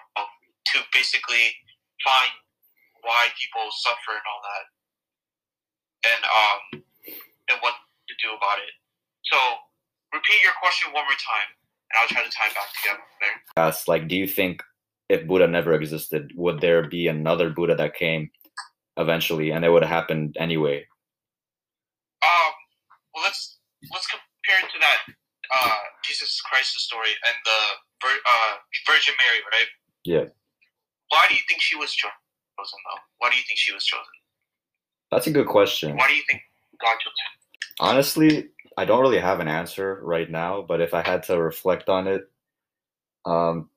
to 0.74 0.82
basically 0.94 1.50
find 2.02 2.30
why 3.02 3.30
people 3.38 3.70
suffer 3.70 4.14
and 4.14 4.26
all 4.26 4.42
that, 4.42 4.64
and 6.06 6.22
um, 6.24 6.60
and 7.50 7.58
what 7.60 7.74
to 8.08 8.14
do 8.22 8.34
about 8.36 8.58
it. 8.58 8.72
So, 9.24 9.36
repeat 10.12 10.42
your 10.42 10.54
question 10.62 10.92
one 10.92 11.04
more 11.04 11.18
time, 11.18 11.50
and 11.90 11.96
I'll 12.00 12.08
try 12.08 12.22
to 12.22 12.30
tie 12.30 12.48
it 12.48 12.54
back 12.54 12.70
together. 12.78 13.02
Ask, 13.56 13.88
like, 13.88 14.08
do 14.08 14.16
you 14.16 14.26
think 14.26 14.62
if 15.08 15.26
Buddha 15.26 15.46
never 15.46 15.72
existed, 15.72 16.32
would 16.36 16.60
there 16.60 16.88
be 16.88 17.08
another 17.08 17.50
Buddha 17.50 17.74
that 17.76 17.94
came 17.94 18.30
eventually, 18.96 19.50
and 19.50 19.64
it 19.64 19.70
would 19.70 19.82
have 19.82 19.90
happened 19.90 20.36
anyway? 20.38 20.86
Um. 22.22 22.52
Well, 23.14 23.24
let's 23.24 23.58
let's 23.92 24.06
compare 24.06 24.60
it 24.62 24.70
to 24.72 24.78
that 24.78 24.98
uh, 25.54 25.78
Jesus 26.04 26.40
Christ's 26.42 26.82
story 26.84 27.10
and 27.26 27.36
the 27.44 27.60
Vir- 28.02 28.24
uh, 28.26 28.52
Virgin 28.86 29.14
Mary, 29.18 29.40
right? 29.52 29.70
Yeah. 30.04 30.26
Why 31.08 31.26
do 31.28 31.34
you 31.34 31.44
think 31.48 31.62
she 31.62 31.76
was 31.76 31.94
chosen, 31.94 32.12
though? 32.58 33.02
Why 33.18 33.30
do 33.30 33.36
you 33.36 33.44
think 33.46 33.58
she 33.58 33.72
was 33.72 33.84
chosen? 33.84 34.15
That's 35.10 35.26
a 35.26 35.30
good 35.30 35.46
question. 35.46 35.96
Why 35.96 36.08
do 36.08 36.14
you 36.14 36.22
think 36.28 36.42
God? 36.80 36.96
Honestly, 37.78 38.48
I 38.76 38.84
don't 38.84 39.00
really 39.00 39.18
have 39.18 39.40
an 39.40 39.48
answer 39.48 40.00
right 40.02 40.30
now, 40.30 40.64
but 40.66 40.80
if 40.80 40.94
I 40.94 41.02
had 41.02 41.22
to 41.24 41.40
reflect 41.40 41.88
on 41.88 42.06
it, 42.06 42.30
um, 43.24 43.70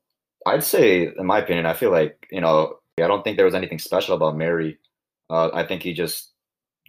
I'd 0.46 0.64
say, 0.64 1.12
in 1.18 1.26
my 1.26 1.40
opinion, 1.40 1.66
I 1.66 1.74
feel 1.74 1.92
like 1.92 2.28
you 2.32 2.42
know, 2.42 2.78
I 2.98 3.08
don't 3.08 3.24
think 3.24 3.38
there 3.38 3.46
was 3.46 3.56
anything 3.56 3.80
special 3.80 4.16
about 4.16 4.38
Mary. 4.38 4.78
Uh, 5.30 5.50
I 5.54 5.66
think 5.66 5.84
he 5.84 5.94
just 5.94 6.32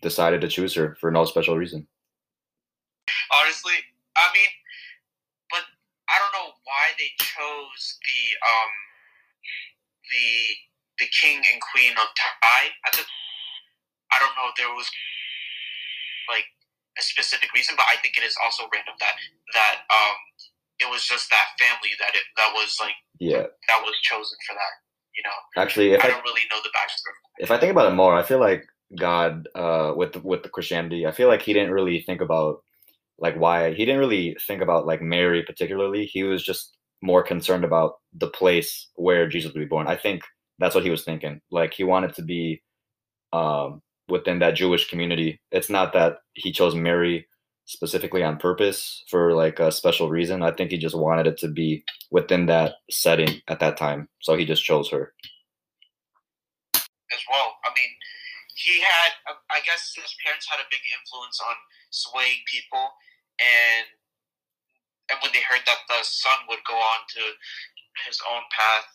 decided 0.02 0.40
to 0.40 0.48
choose 0.48 0.74
her 0.74 0.96
for 1.00 1.10
no 1.10 1.24
special 1.24 1.56
reason. 1.56 1.86
Honestly, 3.32 3.74
I 4.16 4.26
mean, 4.34 4.48
but 5.50 5.62
I 6.08 6.18
don't 6.18 6.32
know 6.32 6.52
why 6.64 6.84
they 6.98 7.10
chose 7.18 7.98
the 8.02 8.22
um 8.48 8.72
the 10.10 11.04
the 11.04 11.10
king 11.20 11.36
and 11.36 11.60
queen 11.72 11.92
of 11.92 12.08
Thai 12.16 12.66
at 12.86 12.92
the. 12.92 13.02
I 14.12 14.16
don't 14.18 14.34
know 14.36 14.50
if 14.50 14.56
there 14.56 14.72
was 14.74 14.88
like 16.28 16.46
a 16.98 17.02
specific 17.02 17.52
reason, 17.54 17.74
but 17.76 17.86
I 17.88 17.96
think 18.02 18.16
it 18.16 18.24
is 18.24 18.36
also 18.44 18.64
random 18.72 18.94
that 19.00 19.14
that 19.54 19.76
um 19.90 20.16
it 20.80 20.88
was 20.90 21.04
just 21.04 21.30
that 21.30 21.54
family 21.58 21.90
that 21.98 22.14
it 22.14 22.24
that 22.36 22.52
was 22.54 22.76
like 22.80 22.94
Yeah. 23.18 23.46
that 23.68 23.80
was 23.82 23.94
chosen 24.02 24.36
for 24.46 24.54
that. 24.54 24.74
You 25.16 25.22
know, 25.24 25.62
Actually, 25.62 25.90
if 25.92 26.04
I 26.04 26.08
I, 26.08 26.10
don't 26.10 26.22
really 26.24 26.46
know 26.50 26.60
the 26.62 26.70
backstory. 26.70 27.18
if 27.38 27.50
I 27.50 27.58
think 27.58 27.72
about 27.72 27.90
it 27.92 27.96
more, 27.96 28.14
I 28.14 28.22
feel 28.22 28.38
like 28.38 28.64
God, 28.98 29.48
uh, 29.54 29.92
with 29.96 30.16
with 30.24 30.42
the 30.42 30.48
Christianity, 30.48 31.06
I 31.06 31.10
feel 31.12 31.28
like 31.28 31.42
he 31.42 31.52
didn't 31.52 31.72
really 31.72 32.00
think 32.00 32.20
about 32.20 32.62
like 33.18 33.36
why 33.36 33.74
he 33.74 33.84
didn't 33.84 34.00
really 34.00 34.36
think 34.46 34.62
about 34.62 34.86
like 34.86 35.02
Mary 35.02 35.42
particularly. 35.42 36.06
He 36.06 36.22
was 36.22 36.42
just 36.44 36.76
more 37.02 37.22
concerned 37.22 37.64
about 37.64 37.94
the 38.12 38.28
place 38.28 38.88
where 38.94 39.28
Jesus 39.28 39.52
would 39.52 39.60
be 39.60 39.66
born. 39.66 39.86
I 39.88 39.96
think 39.96 40.22
that's 40.58 40.74
what 40.74 40.84
he 40.84 40.90
was 40.90 41.04
thinking. 41.04 41.40
Like 41.50 41.74
he 41.74 41.84
wanted 41.84 42.14
to 42.14 42.22
be 42.22 42.62
um, 43.32 43.82
within 44.10 44.40
that 44.40 44.54
Jewish 44.56 44.88
community. 44.88 45.40
It's 45.50 45.70
not 45.70 45.92
that 45.92 46.18
he 46.34 46.52
chose 46.52 46.74
Mary 46.74 47.26
specifically 47.66 48.24
on 48.24 48.36
purpose 48.36 49.04
for 49.08 49.32
like 49.32 49.60
a 49.60 49.70
special 49.70 50.10
reason. 50.10 50.42
I 50.42 50.50
think 50.50 50.70
he 50.70 50.78
just 50.78 50.98
wanted 50.98 51.26
it 51.28 51.38
to 51.38 51.48
be 51.48 51.84
within 52.10 52.46
that 52.46 52.74
setting 52.90 53.40
at 53.46 53.60
that 53.60 53.76
time. 53.76 54.08
So 54.20 54.36
he 54.36 54.44
just 54.44 54.64
chose 54.64 54.90
her. 54.90 55.14
as 57.12 57.22
well. 57.30 57.58
I 57.64 57.70
mean, 57.74 57.92
he 58.54 58.80
had, 58.80 59.12
uh, 59.30 59.38
I 59.50 59.60
guess 59.66 59.94
his 59.94 60.14
parents 60.24 60.46
had 60.50 60.58
a 60.58 60.70
big 60.70 60.82
influence 60.98 61.38
on 61.42 61.56
swaying 61.90 62.42
people, 62.46 62.90
and 63.38 63.86
and 65.10 65.18
when 65.22 65.34
they 65.34 65.42
heard 65.42 65.62
that 65.66 65.82
the 65.90 66.02
son 66.02 66.38
would 66.48 66.62
go 66.66 66.74
on 66.78 67.00
to 67.18 67.22
his 68.06 68.18
own 68.30 68.42
path, 68.54 68.86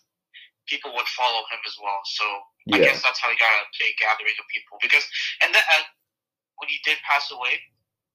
people 0.67 0.91
would 0.93 1.08
follow 1.08 1.41
him 1.51 1.62
as 1.65 1.75
well. 1.82 2.01
So 2.06 2.25
I 2.73 2.78
guess 2.80 3.04
that's 3.04 3.19
how 3.19 3.30
he 3.30 3.38
got 3.38 3.54
a 3.54 3.65
big 3.80 3.93
gathering 3.99 4.36
of 4.39 4.45
people. 4.49 4.78
Because 4.82 5.06
and 5.41 5.54
then 5.54 5.62
uh, 5.62 5.84
when 6.58 6.69
he 6.69 6.78
did 6.84 6.97
pass 7.10 7.32
away, 7.32 7.60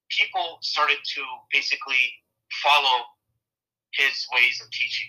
people 0.09 0.57
started 0.61 0.97
to 1.15 1.21
basically 1.51 2.11
follow 2.63 3.05
his 3.93 4.25
ways 4.33 4.61
of 4.63 4.69
teaching. 4.71 5.07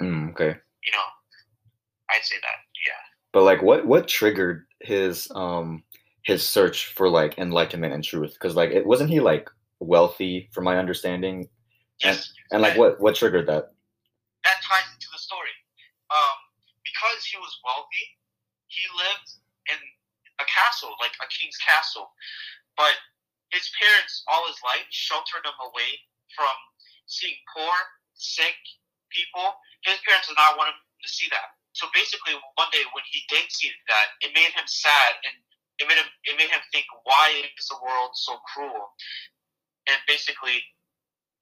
Mm, 0.00 0.30
okay. 0.30 0.54
You 0.84 0.92
know, 0.92 1.06
I'd 2.10 2.24
say 2.24 2.36
that. 2.42 2.58
Yeah. 2.86 3.02
But 3.32 3.42
like 3.42 3.62
what 3.62 3.86
what 3.86 4.08
triggered 4.08 4.66
his 4.80 5.28
um 5.34 5.82
his 6.24 6.46
search 6.46 6.86
for 6.94 7.08
like 7.08 7.38
enlightenment 7.38 7.94
and 7.94 8.04
truth? 8.04 8.34
Because 8.34 8.54
like 8.54 8.70
it 8.70 8.86
wasn't 8.86 9.10
he 9.10 9.20
like 9.20 9.50
wealthy 9.80 10.48
from 10.52 10.64
my 10.64 10.78
understanding? 10.78 11.48
Yes. 12.02 12.32
And 12.52 12.62
like 12.62 12.76
what 12.76 13.00
what 13.00 13.16
triggered 13.16 13.48
that? 13.48 13.72
that 14.44 14.62
ties 14.64 14.88
into 14.94 15.08
the 15.12 15.18
story. 15.18 15.52
Because 16.98 17.22
he 17.30 17.38
was 17.38 17.54
wealthy, 17.62 18.18
he 18.66 18.82
lived 18.90 19.30
in 19.70 19.78
a 20.42 20.46
castle, 20.50 20.98
like 20.98 21.14
a 21.22 21.30
king's 21.30 21.54
castle. 21.62 22.10
But 22.74 22.98
his 23.54 23.70
parents, 23.78 24.26
all 24.26 24.50
his 24.50 24.58
life, 24.66 24.82
sheltered 24.90 25.46
him 25.46 25.54
away 25.62 26.02
from 26.34 26.50
seeing 27.06 27.38
poor, 27.54 27.70
sick 28.18 28.58
people. 29.14 29.62
His 29.86 30.02
parents 30.02 30.26
did 30.26 30.42
not 30.42 30.58
want 30.58 30.74
him 30.74 30.80
to 30.82 31.08
see 31.08 31.30
that. 31.30 31.54
So 31.78 31.86
basically, 31.94 32.34
one 32.58 32.70
day 32.74 32.82
when 32.90 33.06
he 33.06 33.22
did 33.30 33.46
see 33.46 33.70
that, 33.70 34.18
it 34.18 34.34
made 34.34 34.50
him 34.50 34.66
sad 34.66 35.22
and 35.22 35.38
it 35.78 35.86
made 35.86 36.02
him 36.02 36.10
it 36.26 36.34
made 36.34 36.50
him 36.50 36.66
think, 36.74 36.90
why 37.06 37.46
is 37.54 37.70
the 37.70 37.78
world 37.78 38.10
so 38.18 38.42
cruel? 38.50 38.90
And 39.86 40.02
basically, 40.10 40.66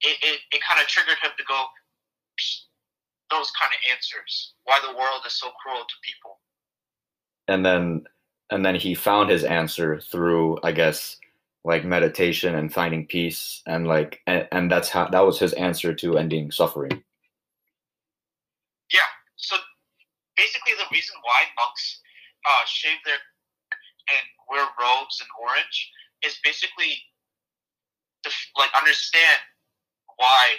it, 0.05 0.21
it, 0.21 0.37
it 0.53 0.61
kind 0.61 0.77
of 0.77 0.85
triggered 0.85 1.17
him 1.17 1.33
to 1.33 1.45
go 1.49 1.65
those 3.29 3.51
kind 3.51 3.71
of 3.71 3.79
answers. 3.91 4.53
Why 4.63 4.79
the 4.81 4.97
world 4.97 5.21
is 5.25 5.33
so 5.33 5.49
cruel 5.61 5.81
to 5.81 5.95
people. 6.03 6.39
And 7.47 7.65
then 7.65 8.05
and 8.49 8.65
then 8.65 8.75
he 8.75 8.95
found 8.95 9.29
his 9.29 9.43
answer 9.43 9.99
through 9.99 10.59
I 10.63 10.71
guess 10.71 11.17
like 11.63 11.83
meditation 11.83 12.55
and 12.55 12.73
finding 12.73 13.05
peace 13.05 13.61
and 13.65 13.87
like 13.87 14.21
and, 14.27 14.47
and 14.51 14.71
that's 14.71 14.89
how 14.89 15.07
that 15.09 15.25
was 15.25 15.39
his 15.39 15.53
answer 15.53 15.93
to 15.93 16.17
ending 16.17 16.51
suffering. 16.51 17.03
Yeah. 18.91 19.09
So 19.35 19.57
basically, 20.35 20.73
the 20.73 20.87
reason 20.91 21.15
why 21.23 21.43
monks 21.57 22.01
uh, 22.47 22.65
shave 22.65 22.97
their 23.05 23.19
and 24.09 24.25
wear 24.49 24.65
robes 24.79 25.19
and 25.19 25.29
orange 25.41 25.91
is 26.23 26.39
basically 26.43 26.95
to 28.23 28.29
like 28.57 28.71
understand 28.77 29.39
why 30.15 30.55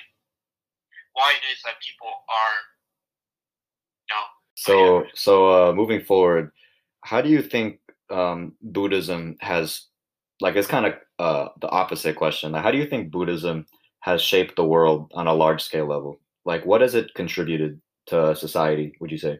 why 1.18 1.35
it 1.35 1.44
is 1.52 1.59
that 1.66 1.74
people 1.83 2.07
are 2.07 2.57
you 4.07 4.14
know 4.14 4.26
So 4.54 4.76
so 5.14 5.33
uh 5.50 5.70
moving 5.74 6.02
forward, 6.07 6.54
how 7.02 7.20
do 7.20 7.28
you 7.28 7.42
think 7.42 7.81
um 8.11 8.54
Buddhism 8.62 9.37
has 9.40 9.90
like 10.40 10.54
it's 10.54 10.70
kind 10.70 10.87
of 10.87 10.94
uh 11.18 11.48
the 11.61 11.68
opposite 11.68 12.14
question. 12.14 12.52
Like, 12.52 12.62
how 12.62 12.70
do 12.70 12.78
you 12.78 12.87
think 12.87 13.11
Buddhism 13.11 13.66
has 14.07 14.22
shaped 14.22 14.54
the 14.54 14.64
world 14.64 15.11
on 15.14 15.26
a 15.26 15.35
large 15.35 15.62
scale 15.62 15.88
level? 15.90 16.20
Like 16.46 16.62
what 16.64 16.81
has 16.81 16.94
it 16.94 17.14
contributed 17.14 17.81
to 18.09 18.35
society, 18.35 18.94
would 19.00 19.11
you 19.11 19.18
say? 19.18 19.35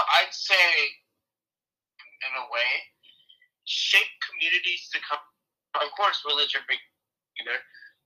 I'd 0.00 0.32
say, 0.32 0.66
in 2.26 2.32
a 2.40 2.46
way, 2.50 2.70
shape 3.68 4.12
communities 4.24 4.88
to 4.92 4.98
come. 5.08 5.20
Of 5.76 5.92
course, 5.94 6.24
religion 6.26 6.62
either, 6.66 7.58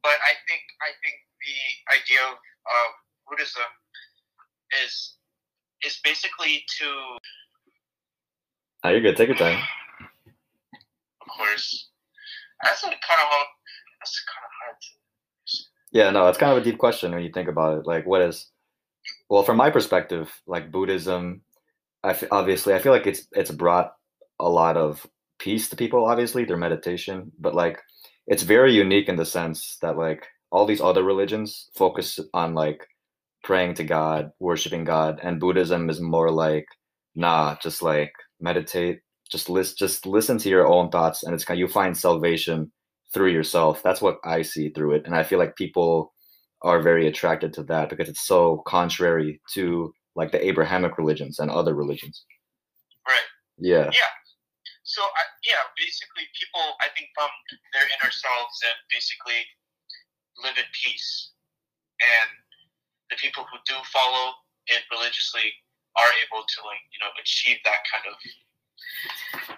but 0.02 0.18
I 0.20 0.36
think 0.46 0.62
I 0.84 0.90
think 1.00 1.16
the 1.44 1.94
idea 1.94 2.20
of, 2.28 2.34
of 2.34 2.86
Buddhism 3.28 3.68
is 4.84 5.16
is 5.84 6.00
basically 6.02 6.64
to. 6.78 6.86
Oh, 8.84 8.90
you're 8.90 9.00
good. 9.00 9.16
Take 9.16 9.28
your 9.28 9.36
time. 9.36 9.58
Of 11.20 11.28
course, 11.28 11.88
that's 12.62 12.82
kind 12.82 12.92
of 12.94 13.00
hard. 13.00 13.46
That's 14.00 14.24
kind 14.24 14.44
of 14.44 14.50
hard 14.64 14.76
to. 14.80 14.88
Yeah, 15.92 16.10
no, 16.10 16.26
it's 16.26 16.38
kind 16.38 16.52
of 16.52 16.58
a 16.58 16.64
deep 16.64 16.78
question 16.78 17.12
when 17.12 17.22
you 17.22 17.30
think 17.32 17.48
about 17.48 17.78
it. 17.78 17.86
Like, 17.86 18.04
what 18.04 18.20
is, 18.22 18.50
well, 19.30 19.44
from 19.44 19.56
my 19.56 19.70
perspective, 19.70 20.28
like 20.46 20.72
Buddhism, 20.72 21.42
I 22.02 22.10
f- 22.10 22.24
obviously 22.32 22.74
I 22.74 22.78
feel 22.80 22.92
like 22.92 23.06
it's 23.06 23.26
it's 23.32 23.50
brought 23.50 23.94
a 24.40 24.48
lot 24.48 24.76
of 24.76 25.06
peace 25.38 25.68
to 25.70 25.76
people. 25.76 26.04
Obviously, 26.04 26.44
their 26.44 26.56
meditation, 26.56 27.32
but 27.38 27.54
like 27.54 27.80
it's 28.26 28.42
very 28.42 28.74
unique 28.74 29.08
in 29.08 29.16
the 29.16 29.24
sense 29.24 29.78
that 29.82 29.96
like 29.96 30.26
all 30.54 30.64
these 30.64 30.80
other 30.80 31.02
religions 31.02 31.68
focus 31.74 32.20
on 32.32 32.54
like 32.54 32.86
praying 33.42 33.74
to 33.74 33.82
God, 33.82 34.30
worshiping 34.38 34.84
God, 34.84 35.18
and 35.20 35.40
Buddhism 35.40 35.90
is 35.90 36.00
more 36.00 36.30
like 36.30 36.66
nah, 37.16 37.56
just 37.60 37.82
like 37.82 38.12
meditate, 38.40 39.00
just 39.30 39.50
list, 39.50 39.78
just 39.78 40.06
listen 40.06 40.38
to 40.38 40.48
your 40.48 40.66
own 40.66 40.90
thoughts, 40.90 41.24
and 41.24 41.34
it's 41.34 41.44
kind 41.44 41.58
of 41.58 41.60
you 41.60 41.66
find 41.66 41.96
salvation 41.96 42.70
through 43.12 43.32
yourself. 43.32 43.82
That's 43.82 44.00
what 44.00 44.18
I 44.24 44.42
see 44.42 44.70
through 44.70 44.92
it, 44.94 45.06
and 45.06 45.14
I 45.16 45.24
feel 45.24 45.40
like 45.40 45.56
people 45.56 46.12
are 46.62 46.80
very 46.80 47.08
attracted 47.08 47.52
to 47.54 47.64
that 47.64 47.90
because 47.90 48.08
it's 48.08 48.24
so 48.24 48.62
contrary 48.64 49.40
to 49.54 49.92
like 50.14 50.30
the 50.30 50.46
Abrahamic 50.46 50.98
religions 50.98 51.40
and 51.40 51.50
other 51.50 51.74
religions. 51.74 52.24
Right. 53.08 53.28
Yeah. 53.58 53.90
Yeah. 53.92 54.14
So 54.84 55.02
I, 55.02 55.22
yeah, 55.50 55.66
basically, 55.76 56.22
people 56.38 56.62
I 56.80 56.86
think 56.94 57.08
from 57.18 57.30
their 57.72 57.82
inner 57.82 58.12
selves 58.12 58.56
and 58.62 58.78
basically 58.92 59.42
live 60.42 60.56
in 60.56 60.68
peace, 60.72 61.30
and 62.00 62.30
the 63.10 63.16
people 63.16 63.44
who 63.50 63.58
do 63.66 63.74
follow 63.92 64.34
it 64.66 64.82
religiously 64.90 65.52
are 65.96 66.10
able 66.26 66.42
to 66.42 66.58
like 66.66 66.82
you 66.90 66.98
know 66.98 67.10
achieve 67.20 67.58
that 67.64 67.84
kind 67.86 68.04
of 68.10 68.16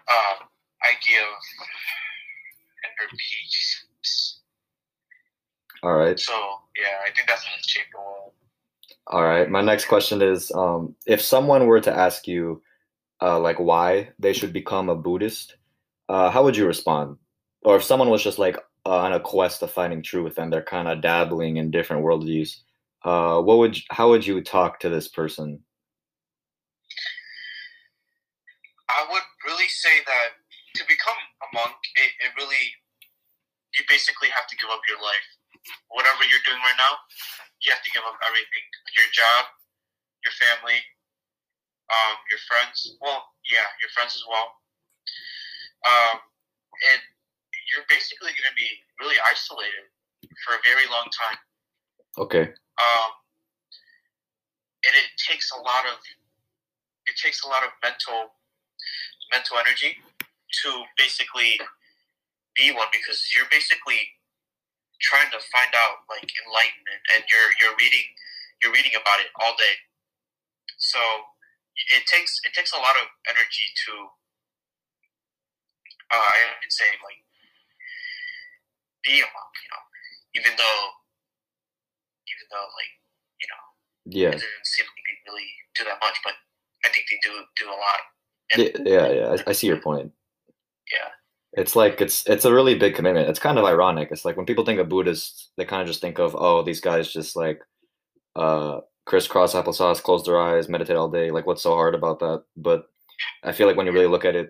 um, 0.08 0.48
idea 0.84 1.22
of 1.22 1.40
inner 2.84 3.08
peace. 3.10 4.40
All 5.82 5.94
right. 5.94 6.18
So 6.18 6.32
yeah, 6.76 6.98
I 7.06 7.10
think 7.14 7.28
that's 7.28 7.42
going 7.42 7.58
to 7.62 7.68
shape 7.68 7.86
the 7.92 7.98
world. 7.98 8.32
All 9.08 9.22
right. 9.22 9.48
My 9.48 9.60
next 9.60 9.86
question 9.86 10.20
is 10.20 10.50
um, 10.52 10.94
if 11.06 11.20
someone 11.20 11.66
were 11.66 11.80
to 11.80 11.92
ask 11.92 12.26
you 12.26 12.62
uh, 13.22 13.38
like 13.38 13.58
why 13.58 14.10
they 14.18 14.32
should 14.32 14.52
become 14.52 14.88
a 14.88 14.96
Buddhist, 14.96 15.56
uh, 16.08 16.30
how 16.30 16.42
would 16.44 16.56
you 16.56 16.66
respond? 16.66 17.16
Or 17.62 17.76
if 17.76 17.84
someone 17.84 18.10
was 18.10 18.22
just 18.22 18.38
like 18.38 18.58
uh, 18.87 19.03
on 19.03 19.12
a 19.12 19.20
quest 19.20 19.66
of 19.66 19.70
finding 19.75 19.99
truth 19.99 20.38
and 20.38 20.53
they're 20.53 20.62
kind 20.62 20.87
of 20.87 21.03
dabbling 21.03 21.59
in 21.59 21.75
different 21.75 22.07
worldviews, 22.07 22.62
uh, 23.03 23.42
what 23.42 23.59
would 23.59 23.77
you- 23.77 23.83
how 23.90 24.09
would 24.09 24.25
you 24.25 24.40
talk 24.40 24.79
to 24.79 24.88
this 24.88 25.09
person? 25.09 25.64
I 28.88 29.03
would 29.11 29.27
really 29.44 29.66
say 29.66 30.05
that 30.07 30.38
to 30.77 30.87
become 30.87 31.18
a 31.42 31.49
monk, 31.53 31.75
it, 31.96 32.12
it 32.22 32.31
really, 32.38 32.64
you 33.75 33.83
basically 33.88 34.31
have 34.31 34.46
to 34.46 34.57
give 34.57 34.70
up 34.70 34.81
your 34.87 35.03
life. 35.03 35.27
Whatever 35.90 36.22
you're 36.31 36.46
doing 36.46 36.62
right 36.62 36.79
now, 36.79 36.94
you 37.62 37.72
have 37.75 37.83
to 37.83 37.90
give 37.90 38.07
up 38.07 38.14
everything 38.22 38.64
your 38.96 39.11
job, 39.11 39.51
your 40.22 40.33
family, 40.38 40.79
um, 41.90 42.14
your 42.31 42.38
friends. 42.46 42.96
Well, 43.03 43.27
yeah, 43.51 43.66
your 43.83 43.90
friends 43.90 44.14
as 44.14 44.22
well. 44.31 44.46
Um, 45.83 46.20
and 46.94 47.03
you're 47.70 47.87
basically 47.90 48.31
going 48.33 48.48
to 48.48 48.57
be 48.57 48.70
really 49.00 49.18
isolated 49.26 49.90
for 50.46 50.55
a 50.55 50.61
very 50.62 50.87
long 50.90 51.09
time. 51.11 51.38
Okay. 52.18 52.46
Um, 52.79 53.11
and 54.87 54.94
it 54.94 55.09
takes 55.18 55.50
a 55.50 55.61
lot 55.61 55.85
of 55.90 55.98
it 57.07 57.16
takes 57.18 57.42
a 57.42 57.48
lot 57.48 57.62
of 57.62 57.70
mental 57.83 58.35
mental 59.33 59.59
energy 59.59 59.98
to 60.62 60.68
basically 60.96 61.59
be 62.55 62.70
one 62.70 62.88
because 62.94 63.35
you're 63.35 63.50
basically 63.50 63.98
trying 65.02 65.29
to 65.35 65.40
find 65.52 65.74
out 65.76 66.07
like 66.09 66.24
enlightenment 66.46 67.02
and 67.14 67.26
you're 67.29 67.50
you're 67.61 67.76
reading 67.76 68.07
you're 68.62 68.72
reading 68.72 68.94
about 68.96 69.20
it 69.20 69.29
all 69.42 69.52
day 69.59 69.76
so 70.79 70.98
it 71.92 72.07
takes 72.09 72.40
it 72.46 72.55
takes 72.55 72.72
a 72.72 72.81
lot 72.81 72.96
of 72.96 73.11
energy 73.29 73.68
to 73.85 73.92
uh, 76.09 76.31
I 76.33 76.57
would 76.62 76.72
say 76.72 76.88
like 77.02 77.25
be 79.06 79.20
a 79.22 79.28
monk 79.30 79.54
you 79.62 79.70
know 79.72 79.82
even 80.42 80.52
though 80.58 80.80
even 82.26 82.46
though 82.50 82.66
like 82.76 82.92
you 83.40 83.48
know 83.50 83.62
Yeah. 84.20 84.28
it 84.28 84.32
doesn't 84.42 84.66
seem 84.66 84.86
like 84.86 85.04
they 85.06 85.16
really 85.30 85.48
do 85.78 85.84
that 85.84 85.98
much 86.02 86.18
but 86.24 86.34
I 86.84 86.88
think 86.90 87.06
they 87.10 87.18
do 87.22 87.32
do 87.56 87.66
a 87.70 87.78
lot 87.78 88.00
Yeah. 88.56 88.82
Yeah. 88.84 89.08
yeah. 89.12 89.36
I, 89.46 89.50
I 89.50 89.52
see 89.52 89.66
your 89.66 89.80
point. 89.80 90.12
yeah 90.92 91.10
It's 91.62 91.74
like 91.76 92.00
it's 92.00 92.26
it's 92.28 92.44
a 92.44 92.52
really 92.52 92.74
big 92.78 92.94
commitment. 92.94 93.28
It's 93.30 93.38
kind 93.46 93.58
of 93.58 93.64
ironic. 93.64 94.08
It's 94.10 94.24
like 94.24 94.36
when 94.36 94.46
people 94.46 94.64
think 94.64 94.80
of 94.80 94.88
Buddhists, 94.88 95.50
they 95.56 95.64
kind 95.64 95.82
of 95.82 95.88
just 95.88 96.00
think 96.00 96.18
of 96.18 96.36
oh 96.36 96.62
these 96.62 96.80
guys 96.80 97.12
just 97.12 97.34
like 97.36 97.60
uh 98.36 98.80
crisscross 99.06 99.54
applesauce, 99.54 100.02
close 100.02 100.24
their 100.24 100.40
eyes, 100.40 100.68
meditate 100.68 100.96
all 100.96 101.08
day. 101.10 101.30
Like 101.30 101.46
what's 101.46 101.62
so 101.62 101.74
hard 101.74 101.94
about 101.94 102.18
that? 102.20 102.44
But 102.56 102.86
I 103.42 103.52
feel 103.52 103.66
like 103.68 103.76
when 103.76 103.86
you 103.86 103.92
really 103.92 104.08
look 104.14 104.24
at 104.26 104.36
it, 104.36 104.46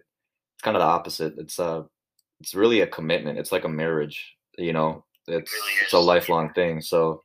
it's 0.54 0.62
kind 0.62 0.76
of 0.76 0.80
the 0.82 0.86
opposite. 0.86 1.34
It's 1.38 1.58
uh 1.60 1.84
it's 2.40 2.54
really 2.54 2.80
a 2.82 2.86
commitment. 2.86 3.38
It's 3.38 3.52
like 3.52 3.64
a 3.64 3.68
marriage. 3.82 4.36
You 4.56 4.72
know, 4.72 5.04
it's 5.26 5.52
really 5.52 5.72
it's 5.82 5.92
a 5.92 5.98
lifelong 5.98 6.52
thing. 6.52 6.80
So, 6.80 7.22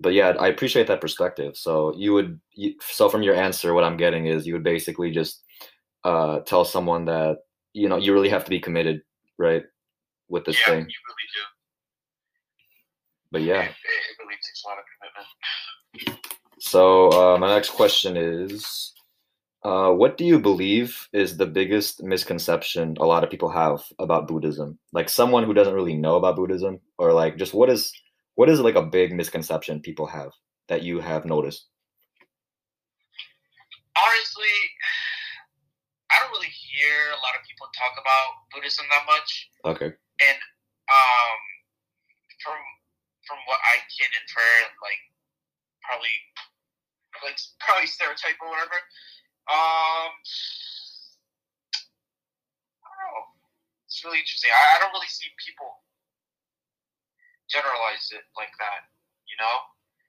but 0.00 0.12
yeah, 0.12 0.30
I 0.38 0.48
appreciate 0.48 0.86
that 0.88 1.00
perspective. 1.00 1.56
So 1.56 1.94
you 1.96 2.12
would 2.14 2.40
you, 2.52 2.74
so 2.80 3.08
from 3.08 3.22
your 3.22 3.34
answer, 3.34 3.74
what 3.74 3.84
I'm 3.84 3.96
getting 3.96 4.26
is 4.26 4.46
you 4.46 4.54
would 4.54 4.64
basically 4.64 5.10
just 5.10 5.42
uh 6.04 6.40
tell 6.40 6.64
someone 6.64 7.04
that 7.06 7.38
you 7.76 7.88
know 7.88 7.96
you 7.96 8.12
really 8.14 8.30
have 8.30 8.44
to 8.44 8.50
be 8.50 8.58
committed 8.58 9.02
right 9.38 9.64
with 10.28 10.44
this 10.44 10.56
yeah 10.60 10.72
thing 10.72 10.80
you 10.80 11.00
really 11.08 11.28
do 11.34 11.42
but 13.30 13.42
yeah 13.42 13.62
it, 13.62 13.70
it 13.70 14.16
really 14.18 14.34
takes 14.36 14.64
a 14.64 14.68
lot 14.68 14.78
of 14.78 14.84
commitment 15.94 16.20
so 16.58 17.10
uh, 17.12 17.38
my 17.38 17.48
next 17.54 17.70
question 17.70 18.16
is 18.16 18.92
uh, 19.62 19.90
what 19.90 20.16
do 20.16 20.24
you 20.24 20.38
believe 20.38 21.08
is 21.12 21.36
the 21.36 21.46
biggest 21.46 22.02
misconception 22.02 22.96
a 23.00 23.06
lot 23.06 23.24
of 23.24 23.30
people 23.30 23.48
have 23.48 23.82
about 23.98 24.28
buddhism? 24.28 24.78
Like 24.92 25.08
someone 25.08 25.44
who 25.44 25.54
doesn't 25.54 25.74
really 25.74 25.96
know 25.96 26.16
about 26.16 26.36
buddhism? 26.36 26.80
Or 26.98 27.12
like 27.12 27.36
just 27.36 27.54
what 27.54 27.70
is 27.70 27.92
what 28.34 28.48
is 28.48 28.60
like 28.60 28.76
a 28.76 28.82
big 28.82 29.12
misconception 29.12 29.80
people 29.80 30.06
have 30.06 30.30
that 30.68 30.82
you 30.82 31.00
have 31.00 31.24
noticed? 31.24 31.66
Honestly 33.96 34.56
I 36.12 36.22
don't 36.22 36.30
really 36.30 36.54
hear 36.54 37.10
a 37.10 37.20
lot 37.26 37.34
of 37.34 37.42
people 37.42 37.66
talk 37.74 37.98
about 37.98 38.46
Buddhism 38.54 38.86
that 38.94 39.04
much. 39.10 39.50
Okay. 39.66 39.90
And 39.90 40.38
um 40.86 41.40
from 42.44 42.60
from 43.26 43.38
what 43.50 43.58
I 43.66 43.82
can 43.90 44.10
infer 44.22 44.54
like 44.78 45.02
probably 45.82 46.14
like 47.24 47.38
probably 47.58 47.90
stereotype 47.90 48.38
or 48.38 48.54
whatever 48.54 48.78
um 49.48 50.10
I 52.82 52.88
don't 52.90 53.00
know 53.02 53.22
it's 53.86 54.02
really 54.04 54.18
interesting 54.18 54.50
I, 54.50 54.76
I 54.76 54.80
don't 54.82 54.92
really 54.92 55.10
see 55.10 55.28
people 55.38 55.70
generalize 57.48 58.10
it 58.10 58.26
like 58.34 58.50
that 58.58 58.90
you 59.30 59.36
know 59.38 59.54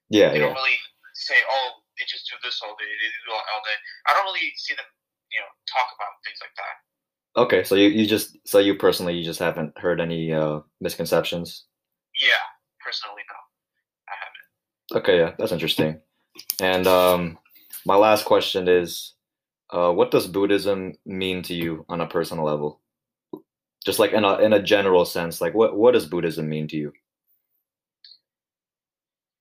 yeah 0.10 0.30
they 0.34 0.40
yeah 0.40 0.50
don't 0.50 0.58
really 0.58 0.80
say, 1.18 1.34
"Oh, 1.50 1.82
they 1.98 2.06
just 2.06 2.30
do 2.30 2.38
this 2.46 2.62
all 2.62 2.78
day. 2.78 2.86
They 2.86 3.10
do 3.26 3.34
all, 3.34 3.42
all 3.42 3.62
day." 3.66 3.74
I 4.06 4.14
don't 4.14 4.26
really 4.26 4.54
see 4.56 4.76
them, 4.78 4.86
you 5.34 5.40
know, 5.42 5.50
talk 5.66 5.90
about 5.98 6.14
things 6.24 6.38
like 6.42 6.54
that. 6.54 6.76
okay 7.42 7.64
so 7.64 7.76
you, 7.76 7.90
you 7.90 8.06
just 8.06 8.38
so 8.46 8.60
you 8.60 8.76
personally 8.76 9.16
you 9.18 9.24
just 9.24 9.40
haven't 9.40 9.74
heard 9.78 10.00
any 10.02 10.32
uh 10.34 10.60
misconceptions 10.82 11.66
Yeah, 12.22 12.44
personally, 12.86 13.22
no, 13.30 13.40
I 14.10 14.16
haven't. 14.22 15.02
Okay, 15.04 15.20
yeah, 15.20 15.32
that's 15.38 15.52
interesting. 15.52 16.00
And 16.60 16.88
um, 16.88 17.38
my 17.86 17.96
last 17.96 18.26
question 18.26 18.68
is, 18.68 19.14
uh, 19.70 19.92
what 19.92 20.12
does 20.12 20.28
Buddhism 20.28 20.94
mean 21.06 21.42
to 21.44 21.54
you 21.54 21.86
on 21.90 22.02
a 22.02 22.08
personal 22.08 22.46
level? 22.46 22.80
Just 23.86 24.00
like 24.00 24.12
in 24.12 24.24
a 24.24 24.38
in 24.40 24.54
a 24.54 24.62
general 24.62 25.06
sense, 25.06 25.40
like 25.40 25.54
what 25.54 25.76
what 25.76 25.94
does 25.94 26.06
Buddhism 26.06 26.50
mean 26.50 26.68
to 26.70 26.78
you? 26.78 26.94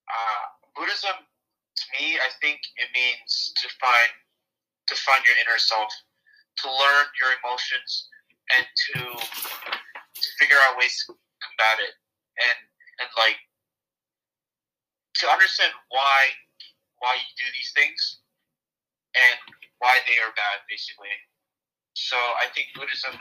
Uh, 0.08 0.44
Buddhism, 0.76 1.14
to 1.76 1.84
me, 1.98 2.14
I 2.16 2.30
think 2.40 2.60
it 2.76 2.88
means 2.94 3.52
to 3.56 3.68
find 3.80 4.10
to 4.86 4.94
find 4.94 5.24
your 5.26 5.34
inner 5.42 5.58
self, 5.58 5.90
to 6.58 6.68
learn 6.68 7.06
your 7.20 7.30
emotions, 7.42 8.08
and 8.56 8.66
to 8.66 9.00
to 9.18 10.28
figure 10.38 10.58
out 10.68 10.78
ways 10.78 10.94
to 11.06 11.14
combat 11.42 11.82
it, 11.82 11.94
and 12.38 12.58
and 13.00 13.08
like 13.16 13.38
to 15.14 15.28
understand 15.28 15.72
why 15.90 16.30
why 16.98 17.14
you 17.14 17.30
do 17.36 17.50
these 17.52 17.72
things 17.74 18.20
and 19.16 19.38
why 19.78 20.00
they 20.06 20.16
are 20.20 20.32
bad, 20.34 20.64
basically. 20.68 21.12
So 21.94 22.16
I 22.16 22.48
think 22.54 22.72
Buddhism 22.74 23.16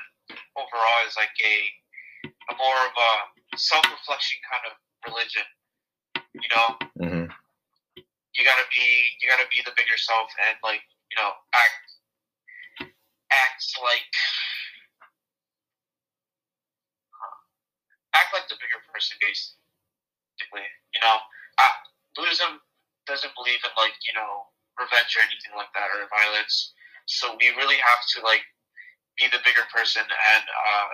overall 0.56 1.02
is 1.08 1.16
like 1.16 1.36
a, 1.40 1.56
a 2.52 2.54
more 2.58 2.80
of 2.88 2.94
a 2.96 3.12
self 3.58 3.86
reflection 3.88 4.38
kind 4.46 4.64
of 4.68 4.74
religion. 5.08 5.48
You 6.36 6.50
know, 6.52 6.68
hmm 7.00 7.26
you 8.36 8.44
gotta 8.44 8.68
be 8.68 8.86
you 9.24 9.32
gotta 9.32 9.48
be 9.48 9.64
the 9.64 9.72
bigger 9.80 9.96
self 9.96 10.28
and 10.48 10.60
like 10.62 10.84
you 11.12 11.16
know 11.16 11.32
act 11.56 11.84
act 13.32 13.64
like 13.80 14.12
act 18.12 18.30
like 18.36 18.48
the 18.52 18.60
bigger 18.60 18.80
person 18.92 19.16
basically 19.24 20.68
you 20.92 21.00
know 21.00 21.18
uh, 21.58 21.76
buddhism 22.16 22.60
doesn't 23.08 23.32
believe 23.40 23.60
in 23.64 23.72
like 23.80 23.96
you 24.04 24.14
know 24.16 24.52
revenge 24.80 25.12
or 25.16 25.24
anything 25.24 25.54
like 25.56 25.72
that 25.74 25.88
or 25.94 26.08
violence 26.12 26.74
so 27.06 27.38
we 27.40 27.50
really 27.56 27.80
have 27.80 28.02
to 28.14 28.22
like 28.24 28.44
be 29.18 29.26
the 29.32 29.40
bigger 29.46 29.66
person 29.74 30.04
and 30.04 30.44
uh, 30.44 30.92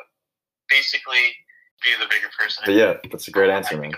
basically 0.69 1.33
be 1.83 1.91
the 1.99 2.09
bigger 2.09 2.29
person 2.37 2.63
but 2.65 2.75
yeah 2.75 2.93
that's 3.11 3.27
a 3.27 3.31
great 3.31 3.49
answer 3.49 3.77
man 3.77 3.91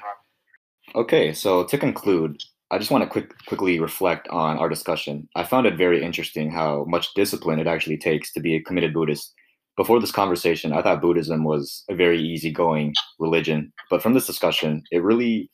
okay 0.96 1.34
so 1.34 1.64
to 1.64 1.78
conclude 1.78 2.38
I 2.74 2.80
just 2.80 2.90
want 2.90 3.04
to 3.04 3.10
quick, 3.10 3.32
quickly 3.46 3.80
reflect 3.80 4.28
on 4.30 4.58
our 4.58 4.68
discussion. 4.68 5.30
I 5.36 5.44
found 5.44 5.68
it 5.68 5.78
very 5.78 6.04
interesting 6.04 6.50
how 6.50 6.86
much 6.88 7.14
discipline 7.14 7.60
it 7.60 7.68
actually 7.68 7.98
takes 7.98 8.34
to 8.34 8.40
be 8.40 8.56
a 8.56 8.64
committed 8.64 8.96
Buddhist. 8.96 9.32
Before 9.78 10.00
this 10.00 10.12
conversation, 10.12 10.74
I 10.74 10.82
thought 10.82 11.00
Buddhism 11.00 11.44
was 11.44 11.84
a 11.88 11.94
very 11.94 12.20
easygoing 12.20 12.96
religion, 13.20 13.72
but 13.92 14.02
from 14.02 14.16
this 14.16 14.26
discussion, 14.26 14.82
it 14.92 15.04
really, 15.04 15.52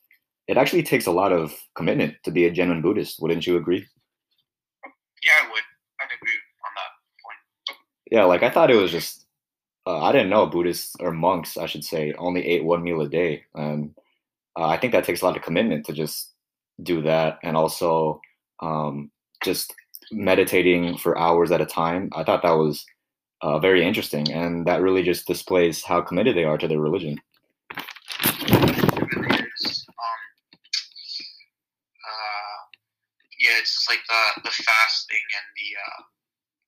it 0.47 0.55
actually 0.55 0.81
takes 0.81 1.07
a 1.07 1.11
lot 1.11 1.33
of 1.33 1.53
commitment 1.75 2.15
to 2.23 2.31
be 2.31 2.45
a 2.45 2.51
genuine 2.51 2.81
Buddhist. 2.81 3.21
Wouldn't 3.21 3.45
you 3.45 3.57
agree? 3.57 3.85
Yeah, 5.23 5.45
I 5.45 5.51
would. 5.51 5.63
I'd 6.01 6.15
agree 6.15 6.39
on 6.65 6.71
that 6.75 6.91
point. 7.23 7.77
Yeah, 8.11 8.23
like 8.25 8.43
I 8.43 8.49
thought 8.49 8.71
it 8.71 8.75
was 8.75 8.91
just, 8.91 9.25
uh, 9.85 9.99
I 9.99 10.11
didn't 10.11 10.29
know 10.29 10.45
Buddhists 10.45 10.95
or 10.99 11.11
monks, 11.11 11.57
I 11.57 11.65
should 11.65 11.83
say, 11.83 12.13
only 12.17 12.45
ate 12.45 12.63
one 12.63 12.83
meal 12.83 13.01
a 13.01 13.09
day, 13.09 13.43
and 13.53 13.93
uh, 14.57 14.67
I 14.67 14.77
think 14.77 14.93
that 14.93 15.03
takes 15.03 15.21
a 15.21 15.25
lot 15.25 15.37
of 15.37 15.43
commitment 15.43 15.85
to 15.85 15.93
just 15.93 16.33
do 16.81 17.01
that 17.03 17.39
and 17.43 17.57
also 17.57 18.21
um, 18.61 19.11
just 19.43 19.73
meditating 20.11 20.97
for 20.97 21.17
hours 21.17 21.51
at 21.51 21.61
a 21.61 21.65
time. 21.65 22.09
I 22.15 22.23
thought 22.23 22.41
that 22.43 22.51
was 22.51 22.85
uh, 23.41 23.59
very 23.59 23.85
interesting, 23.85 24.31
and 24.31 24.65
that 24.67 24.81
really 24.81 25.03
just 25.03 25.27
displays 25.27 25.83
how 25.83 26.01
committed 26.01 26.35
they 26.35 26.45
are 26.45 26.57
to 26.57 26.67
their 26.67 26.79
religion. 26.79 27.17
It 28.41 29.15
really 29.15 29.43
is. 29.61 29.85
Um, 29.89 29.95
uh, 32.05 32.57
yeah, 33.49 33.57
it's 33.57 33.73
just 33.73 33.89
like 33.89 34.05
the 34.05 34.45
the 34.45 34.53
fasting 34.53 35.25
and 35.33 35.47
the 35.57 35.69
uh, 35.73 36.01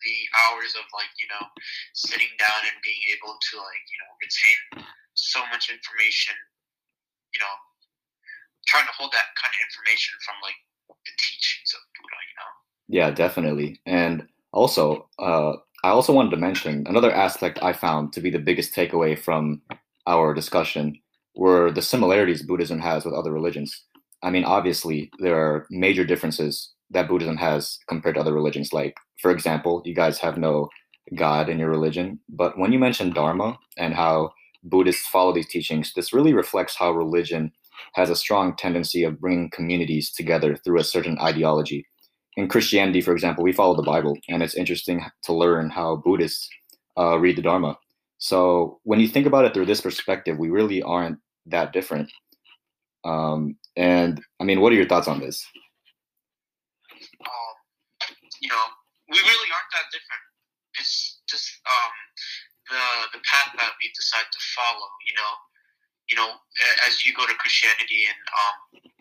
the 0.02 0.18
hours 0.42 0.74
of 0.74 0.86
like 0.98 1.14
you 1.22 1.30
know 1.30 1.46
sitting 1.94 2.34
down 2.42 2.62
and 2.66 2.78
being 2.82 3.02
able 3.14 3.38
to 3.38 3.54
like 3.62 3.86
you 3.86 4.00
know 4.02 4.12
retain 4.18 4.90
so 5.14 5.46
much 5.54 5.70
information. 5.70 6.34
You 7.38 7.40
know, 7.40 7.56
trying 8.66 8.90
to 8.90 8.96
hold 8.98 9.14
that 9.14 9.30
kind 9.38 9.54
of 9.54 9.62
information 9.62 10.18
from 10.26 10.42
like 10.42 10.58
the 10.90 11.14
teachings 11.22 11.72
of 11.78 11.82
Buddha, 11.96 12.20
you 12.26 12.36
know. 12.42 12.52
Yeah, 12.92 13.10
definitely. 13.12 13.80
And 13.86 14.28
also, 14.52 15.08
uh, 15.20 15.54
I 15.84 15.90
also 15.90 16.14
wanted 16.14 16.32
to 16.32 16.38
mention 16.38 16.86
another 16.88 17.12
aspect 17.14 17.64
I 17.64 17.74
found 17.74 18.12
to 18.14 18.22
be 18.22 18.30
the 18.30 18.40
biggest 18.40 18.74
takeaway 18.74 19.18
from 19.18 19.62
our 20.08 20.34
discussion 20.34 21.00
were 21.36 21.72
the 21.72 21.82
similarities 21.82 22.44
Buddhism 22.44 22.80
has 22.80 23.06
with 23.06 23.14
other 23.14 23.32
religions. 23.32 23.86
I 24.24 24.30
mean, 24.30 24.44
obviously, 24.44 25.10
there 25.20 25.36
are 25.36 25.68
major 25.70 26.06
differences 26.06 26.72
that 26.92 27.08
Buddhism 27.08 27.38
has 27.38 27.80
compared 27.88 28.16
to 28.16 28.22
other 28.22 28.34
religions. 28.34 28.74
Like, 28.74 28.96
for 29.20 29.32
example, 29.32 29.82
you 29.86 29.96
guys 29.96 30.20
have 30.20 30.38
no 30.38 30.70
God 31.16 31.50
in 31.50 31.60
your 31.60 31.70
religion. 31.70 32.20
But 32.30 32.58
when 32.58 32.72
you 32.72 32.80
mention 32.80 33.14
Dharma 33.14 33.58
and 33.78 33.94
how 33.94 34.32
Buddhists 34.64 35.08
follow 35.08 35.34
these 35.34 35.48
teachings, 35.48 35.94
this 35.94 36.14
really 36.14 36.34
reflects 36.34 36.76
how 36.76 36.92
religion 36.92 37.52
has 37.94 38.10
a 38.10 38.16
strong 38.16 38.56
tendency 38.56 39.04
of 39.04 39.20
bringing 39.20 39.50
communities 39.50 40.12
together 40.12 40.56
through 40.56 40.80
a 40.80 40.84
certain 40.84 41.18
ideology. 41.20 41.86
In 42.38 42.48
Christianity, 42.48 43.02
for 43.02 43.12
example, 43.12 43.44
we 43.44 43.52
follow 43.52 43.76
the 43.76 43.82
Bible, 43.82 44.18
and 44.30 44.42
it's 44.42 44.56
interesting 44.56 45.04
to 45.24 45.34
learn 45.34 45.70
how 45.70 45.98
Buddhists 45.98 46.48
uh, 46.98 47.18
read 47.18 47.38
the 47.38 47.42
Dharma. 47.42 47.78
So 48.20 48.80
when 48.84 49.00
you 49.00 49.08
think 49.08 49.26
about 49.26 49.46
it 49.46 49.54
through 49.54 49.66
this 49.66 49.82
perspective, 49.82 50.38
we 50.38 50.50
really 50.50 50.82
aren't 50.82 51.18
that 51.48 51.74
different. 51.74 52.10
Um, 53.04 53.58
and 53.76 54.22
I 54.40 54.44
mean, 54.44 54.60
what 54.62 54.72
are 54.74 54.76
your 54.76 54.88
thoughts 54.88 55.08
on 55.08 55.20
this? 55.20 55.46
Um, 57.22 57.56
you 58.42 58.50
know, 58.50 58.66
we 59.10 59.18
really 59.20 59.50
aren't 59.52 59.72
that 59.76 59.88
different. 59.92 60.24
It's 60.80 61.22
just 61.28 61.48
um, 61.68 61.94
the 62.70 63.18
the 63.18 63.22
path 63.24 63.52
that 63.56 63.74
we 63.80 63.92
decide 63.96 64.28
to 64.28 64.42
follow. 64.56 64.88
You 65.08 65.16
know, 65.16 65.32
you 66.10 66.16
know, 66.16 66.30
as 66.88 67.06
you 67.06 67.14
go 67.16 67.26
to 67.28 67.36
Christianity 67.40 68.08
and 68.08 68.22
um, 68.36 68.56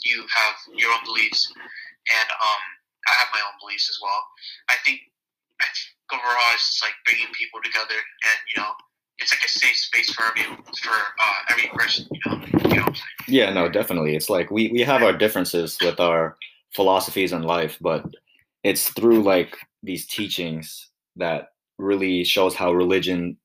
you 0.04 0.22
have 0.22 0.56
your 0.74 0.92
own 0.92 1.02
beliefs, 1.04 1.50
and 1.50 2.28
um, 2.30 2.62
I 3.06 3.12
have 3.18 3.30
my 3.34 3.42
own 3.42 3.58
beliefs 3.58 3.90
as 3.90 3.98
well. 4.02 4.22
I 4.70 4.76
think, 4.86 5.00
I 5.58 5.66
think 5.66 6.22
overall 6.22 6.54
it's 6.54 6.78
like 6.82 6.94
bringing 7.04 7.30
people 7.34 7.58
together, 7.62 7.98
and 7.98 8.38
you 8.46 8.62
know, 8.62 8.70
it's 9.20 9.32
like 9.32 9.44
a 9.44 9.48
safe 9.48 9.76
space 9.76 10.12
for 10.12 10.24
every 10.24 10.42
for 10.44 10.92
uh, 10.92 11.34
every 11.50 11.68
person. 11.74 12.06
You 12.12 12.20
know, 12.26 12.44
you 12.70 12.76
know 12.76 12.92
Yeah, 13.28 13.50
no, 13.52 13.68
definitely. 13.68 14.16
It's 14.16 14.30
like 14.30 14.50
we 14.50 14.68
we 14.68 14.80
have 14.80 15.02
our 15.02 15.12
differences 15.12 15.78
with 15.80 16.00
our 16.00 16.36
philosophies 16.74 17.32
in 17.32 17.42
life, 17.42 17.78
but 17.80 18.04
it's 18.64 18.90
through 18.90 19.22
like 19.22 19.56
these 19.82 20.06
teachings 20.06 20.90
that 21.16 21.48
really 21.78 22.24
shows 22.24 22.54
how 22.54 22.72
religion 22.72 23.36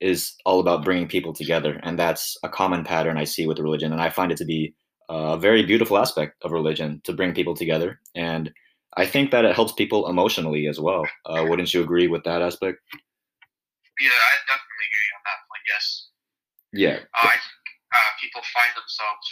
is 0.00 0.34
all 0.44 0.60
about 0.60 0.84
bringing 0.84 1.08
people 1.08 1.32
together, 1.32 1.80
and 1.82 1.98
that's 1.98 2.36
a 2.42 2.48
common 2.48 2.84
pattern 2.84 3.16
I 3.16 3.24
see 3.24 3.46
with 3.46 3.58
religion, 3.58 3.92
and 3.92 4.00
I 4.00 4.10
find 4.10 4.30
it 4.32 4.38
to 4.38 4.44
be 4.44 4.74
a 5.08 5.36
very 5.36 5.64
beautiful 5.64 5.98
aspect 5.98 6.42
of 6.42 6.52
religion 6.52 7.00
to 7.04 7.12
bring 7.12 7.34
people 7.34 7.54
together, 7.54 8.00
and 8.14 8.52
I 8.96 9.06
think 9.06 9.30
that 9.32 9.44
it 9.44 9.54
helps 9.54 9.72
people 9.72 10.08
emotionally 10.08 10.66
as 10.68 10.78
well. 10.78 11.06
Uh, 11.26 11.44
wouldn't 11.48 11.74
you 11.74 11.82
agree 11.82 12.06
with 12.06 12.24
that 12.24 12.42
aspect? 12.42 12.78
Yeah, 14.00 14.10
I 14.10 14.34
definitely 14.50 14.50
agree 14.50 14.52
on 14.52 14.52
that 14.52 14.62
point. 14.66 15.03
Yes. 15.68 16.08
Yeah. 16.72 17.00
Uh, 17.14 17.28
uh, 17.28 18.10
people 18.20 18.42
find 18.54 18.70
themselves 18.76 19.26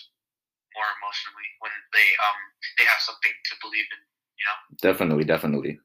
more 0.75 0.88
emotionally 1.01 1.49
when 1.61 1.73
they 1.92 2.09
um 2.27 2.40
they 2.79 2.85
have 2.85 3.01
something 3.01 3.33
to 3.47 3.55
believe 3.62 3.87
in. 3.92 4.01
You 4.38 4.45
know. 4.49 4.59
Definitely, 4.92 5.25
definitely. 5.25 5.79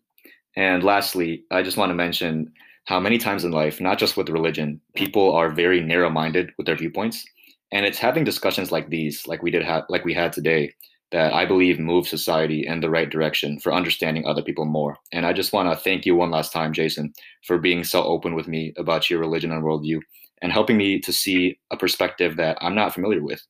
And 0.55 0.83
lastly, 0.83 1.43
I 1.51 1.63
just 1.63 1.77
want 1.77 1.91
to 1.91 1.95
mention 1.95 2.51
how 2.85 2.99
many 2.99 3.17
times 3.17 3.45
in 3.45 3.51
life, 3.51 3.81
not 3.81 3.99
just 3.99 4.17
with 4.17 4.29
religion, 4.29 4.81
people 4.95 5.33
are 5.35 5.49
very 5.51 5.81
narrow-minded 5.81 6.51
with 6.57 6.67
their 6.67 6.77
viewpoints, 6.77 7.25
and 7.71 7.85
it's 7.85 7.99
having 7.99 8.23
discussions 8.23 8.71
like 8.71 8.89
these, 8.89 9.27
like 9.27 9.43
we 9.43 9.51
did 9.51 9.63
have, 9.63 9.83
like 9.89 10.05
we 10.05 10.13
had 10.13 10.33
today, 10.33 10.73
that 11.11 11.33
I 11.33 11.45
believe 11.45 11.79
move 11.79 12.07
society 12.07 12.65
in 12.67 12.81
the 12.81 12.89
right 12.89 13.09
direction 13.09 13.59
for 13.59 13.73
understanding 13.73 14.25
other 14.25 14.41
people 14.43 14.65
more. 14.65 14.97
And 15.13 15.25
I 15.25 15.33
just 15.33 15.53
want 15.53 15.69
to 15.71 15.83
thank 15.83 16.05
you 16.05 16.15
one 16.15 16.31
last 16.31 16.51
time, 16.53 16.73
Jason, 16.73 17.13
for 17.45 17.57
being 17.59 17.83
so 17.83 18.03
open 18.03 18.35
with 18.35 18.47
me 18.47 18.73
about 18.77 19.09
your 19.09 19.19
religion 19.19 19.51
and 19.51 19.63
worldview 19.63 19.99
and 20.41 20.51
helping 20.51 20.77
me 20.77 20.99
to 20.99 21.11
see 21.11 21.59
a 21.71 21.77
perspective 21.77 22.37
that 22.37 22.57
I'm 22.61 22.75
not 22.75 22.93
familiar 22.93 23.23
with. 23.23 23.41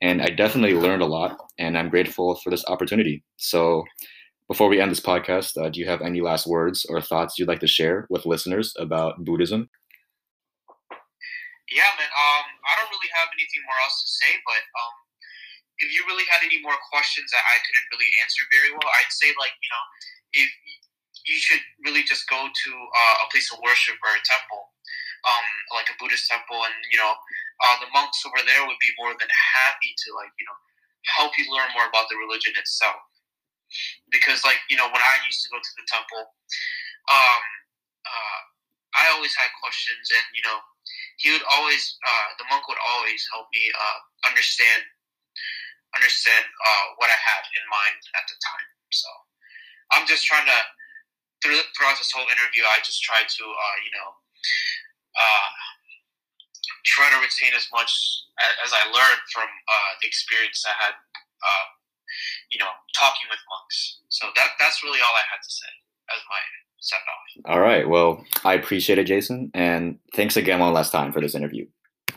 And 0.00 0.22
I 0.22 0.30
definitely 0.30 0.74
learned 0.74 1.02
a 1.02 1.06
lot, 1.06 1.38
and 1.58 1.76
I'm 1.76 1.90
grateful 1.90 2.36
for 2.36 2.50
this 2.50 2.64
opportunity. 2.66 3.24
So 3.36 3.84
before 4.48 4.68
we 4.68 4.80
end 4.80 4.90
this 4.90 5.00
podcast, 5.00 5.58
uh, 5.58 5.70
do 5.70 5.80
you 5.80 5.86
have 5.86 6.02
any 6.02 6.20
last 6.20 6.46
words 6.46 6.86
or 6.88 7.00
thoughts 7.00 7.38
you'd 7.38 7.48
like 7.48 7.60
to 7.60 7.66
share 7.66 8.06
with 8.10 8.26
listeners 8.26 8.72
about 8.78 9.24
Buddhism? 9.24 9.68
Yeah, 11.66 11.90
man. 11.98 12.06
Um, 12.06 12.46
I 12.62 12.72
don't 12.78 12.90
really 12.94 13.10
have 13.18 13.26
anything 13.34 13.62
more 13.66 13.78
else 13.82 13.98
to 13.98 14.08
say, 14.22 14.30
but 14.46 14.62
um, 14.78 14.94
if 15.82 15.90
you 15.90 16.06
really 16.06 16.22
had 16.30 16.46
any 16.46 16.62
more 16.62 16.78
questions 16.94 17.26
that 17.34 17.42
I 17.42 17.58
couldn't 17.58 17.90
really 17.90 18.10
answer 18.22 18.42
very 18.54 18.70
well, 18.70 18.86
I'd 18.86 19.10
say 19.10 19.34
like 19.34 19.50
you 19.58 19.70
know, 19.74 19.84
if 20.46 20.48
you 21.26 21.38
should 21.42 21.62
really 21.82 22.06
just 22.06 22.30
go 22.30 22.38
to 22.38 22.70
uh, 22.70 23.16
a 23.26 23.30
place 23.34 23.50
of 23.50 23.58
worship 23.66 23.98
or 23.98 24.14
a 24.14 24.22
temple, 24.22 24.62
um, 25.26 25.46
like 25.74 25.90
a 25.90 25.98
Buddhist 25.98 26.30
temple, 26.30 26.62
and 26.62 26.76
you 26.90 26.98
know, 26.98 27.12
uh, 27.66 27.76
the 27.82 27.90
monks 27.92 28.22
over 28.24 28.40
there 28.46 28.62
would 28.64 28.80
be 28.80 28.94
more 28.98 29.12
than 29.18 29.30
happy 29.30 29.92
to 29.92 30.08
like 30.14 30.32
you 30.38 30.46
know 30.46 30.58
help 31.18 31.34
you 31.38 31.46
learn 31.50 31.70
more 31.74 31.86
about 31.86 32.10
the 32.10 32.18
religion 32.18 32.54
itself 32.58 32.98
because 34.10 34.42
like 34.46 34.58
you 34.70 34.76
know 34.76 34.86
when 34.86 35.02
I 35.02 35.14
used 35.26 35.42
to 35.46 35.50
go 35.50 35.58
to 35.58 35.72
the 35.76 35.86
temple, 35.90 36.22
um, 37.10 37.42
uh, 38.06 38.40
I 38.96 39.04
always 39.14 39.34
had 39.34 39.50
questions, 39.58 40.06
and 40.14 40.26
you 40.34 40.42
know 40.46 40.58
he 41.18 41.32
would 41.34 41.46
always 41.50 41.98
uh, 42.06 42.28
the 42.38 42.46
monk 42.50 42.66
would 42.68 42.80
always 42.80 43.22
help 43.32 43.50
me 43.52 43.62
uh, 43.74 43.98
understand 44.28 44.86
understand 45.94 46.44
uh, 46.44 46.86
what 47.00 47.08
I 47.08 47.18
had 47.18 47.42
in 47.56 47.64
mind 47.72 48.00
at 48.14 48.24
the 48.28 48.36
time. 48.42 48.68
So 48.92 49.08
I'm 49.96 50.04
just 50.06 50.26
trying 50.28 50.46
to 50.46 50.60
through, 51.42 51.60
throughout 51.76 51.98
this 51.98 52.12
whole 52.12 52.26
interview, 52.28 52.64
I 52.64 52.80
just 52.84 53.02
tried 53.02 53.28
to 53.28 53.44
uh, 53.44 53.76
you 53.82 53.92
know 53.96 54.08
uh, 55.16 55.48
try 56.84 57.10
to 57.10 57.18
retain 57.18 57.56
as 57.56 57.66
much 57.72 57.90
as 58.64 58.70
I 58.72 58.84
learned 58.92 59.24
from 59.32 59.48
uh, 59.48 59.92
the 60.00 60.06
experience 60.06 60.64
I 60.68 60.74
had 60.84 60.94
uh, 60.94 61.66
you 62.50 62.58
know, 62.58 62.70
talking 62.94 63.26
with 63.30 63.40
monks. 63.50 64.00
So 64.08 64.26
that 64.36 64.50
that's 64.58 64.82
really 64.82 65.00
all 65.00 65.14
I 65.14 65.26
had 65.30 65.42
to 65.42 65.50
say 65.50 65.72
as 66.14 66.22
my 66.30 66.38
set 66.78 67.00
off. 67.00 67.54
All 67.54 67.60
right. 67.60 67.88
Well, 67.88 68.24
I 68.44 68.54
appreciate 68.54 68.98
it, 68.98 69.04
Jason, 69.04 69.50
and 69.54 69.98
thanks 70.14 70.36
again 70.36 70.60
one 70.60 70.72
last 70.72 70.92
time 70.92 71.12
for 71.12 71.20
this 71.20 71.34
interview. 71.34 71.66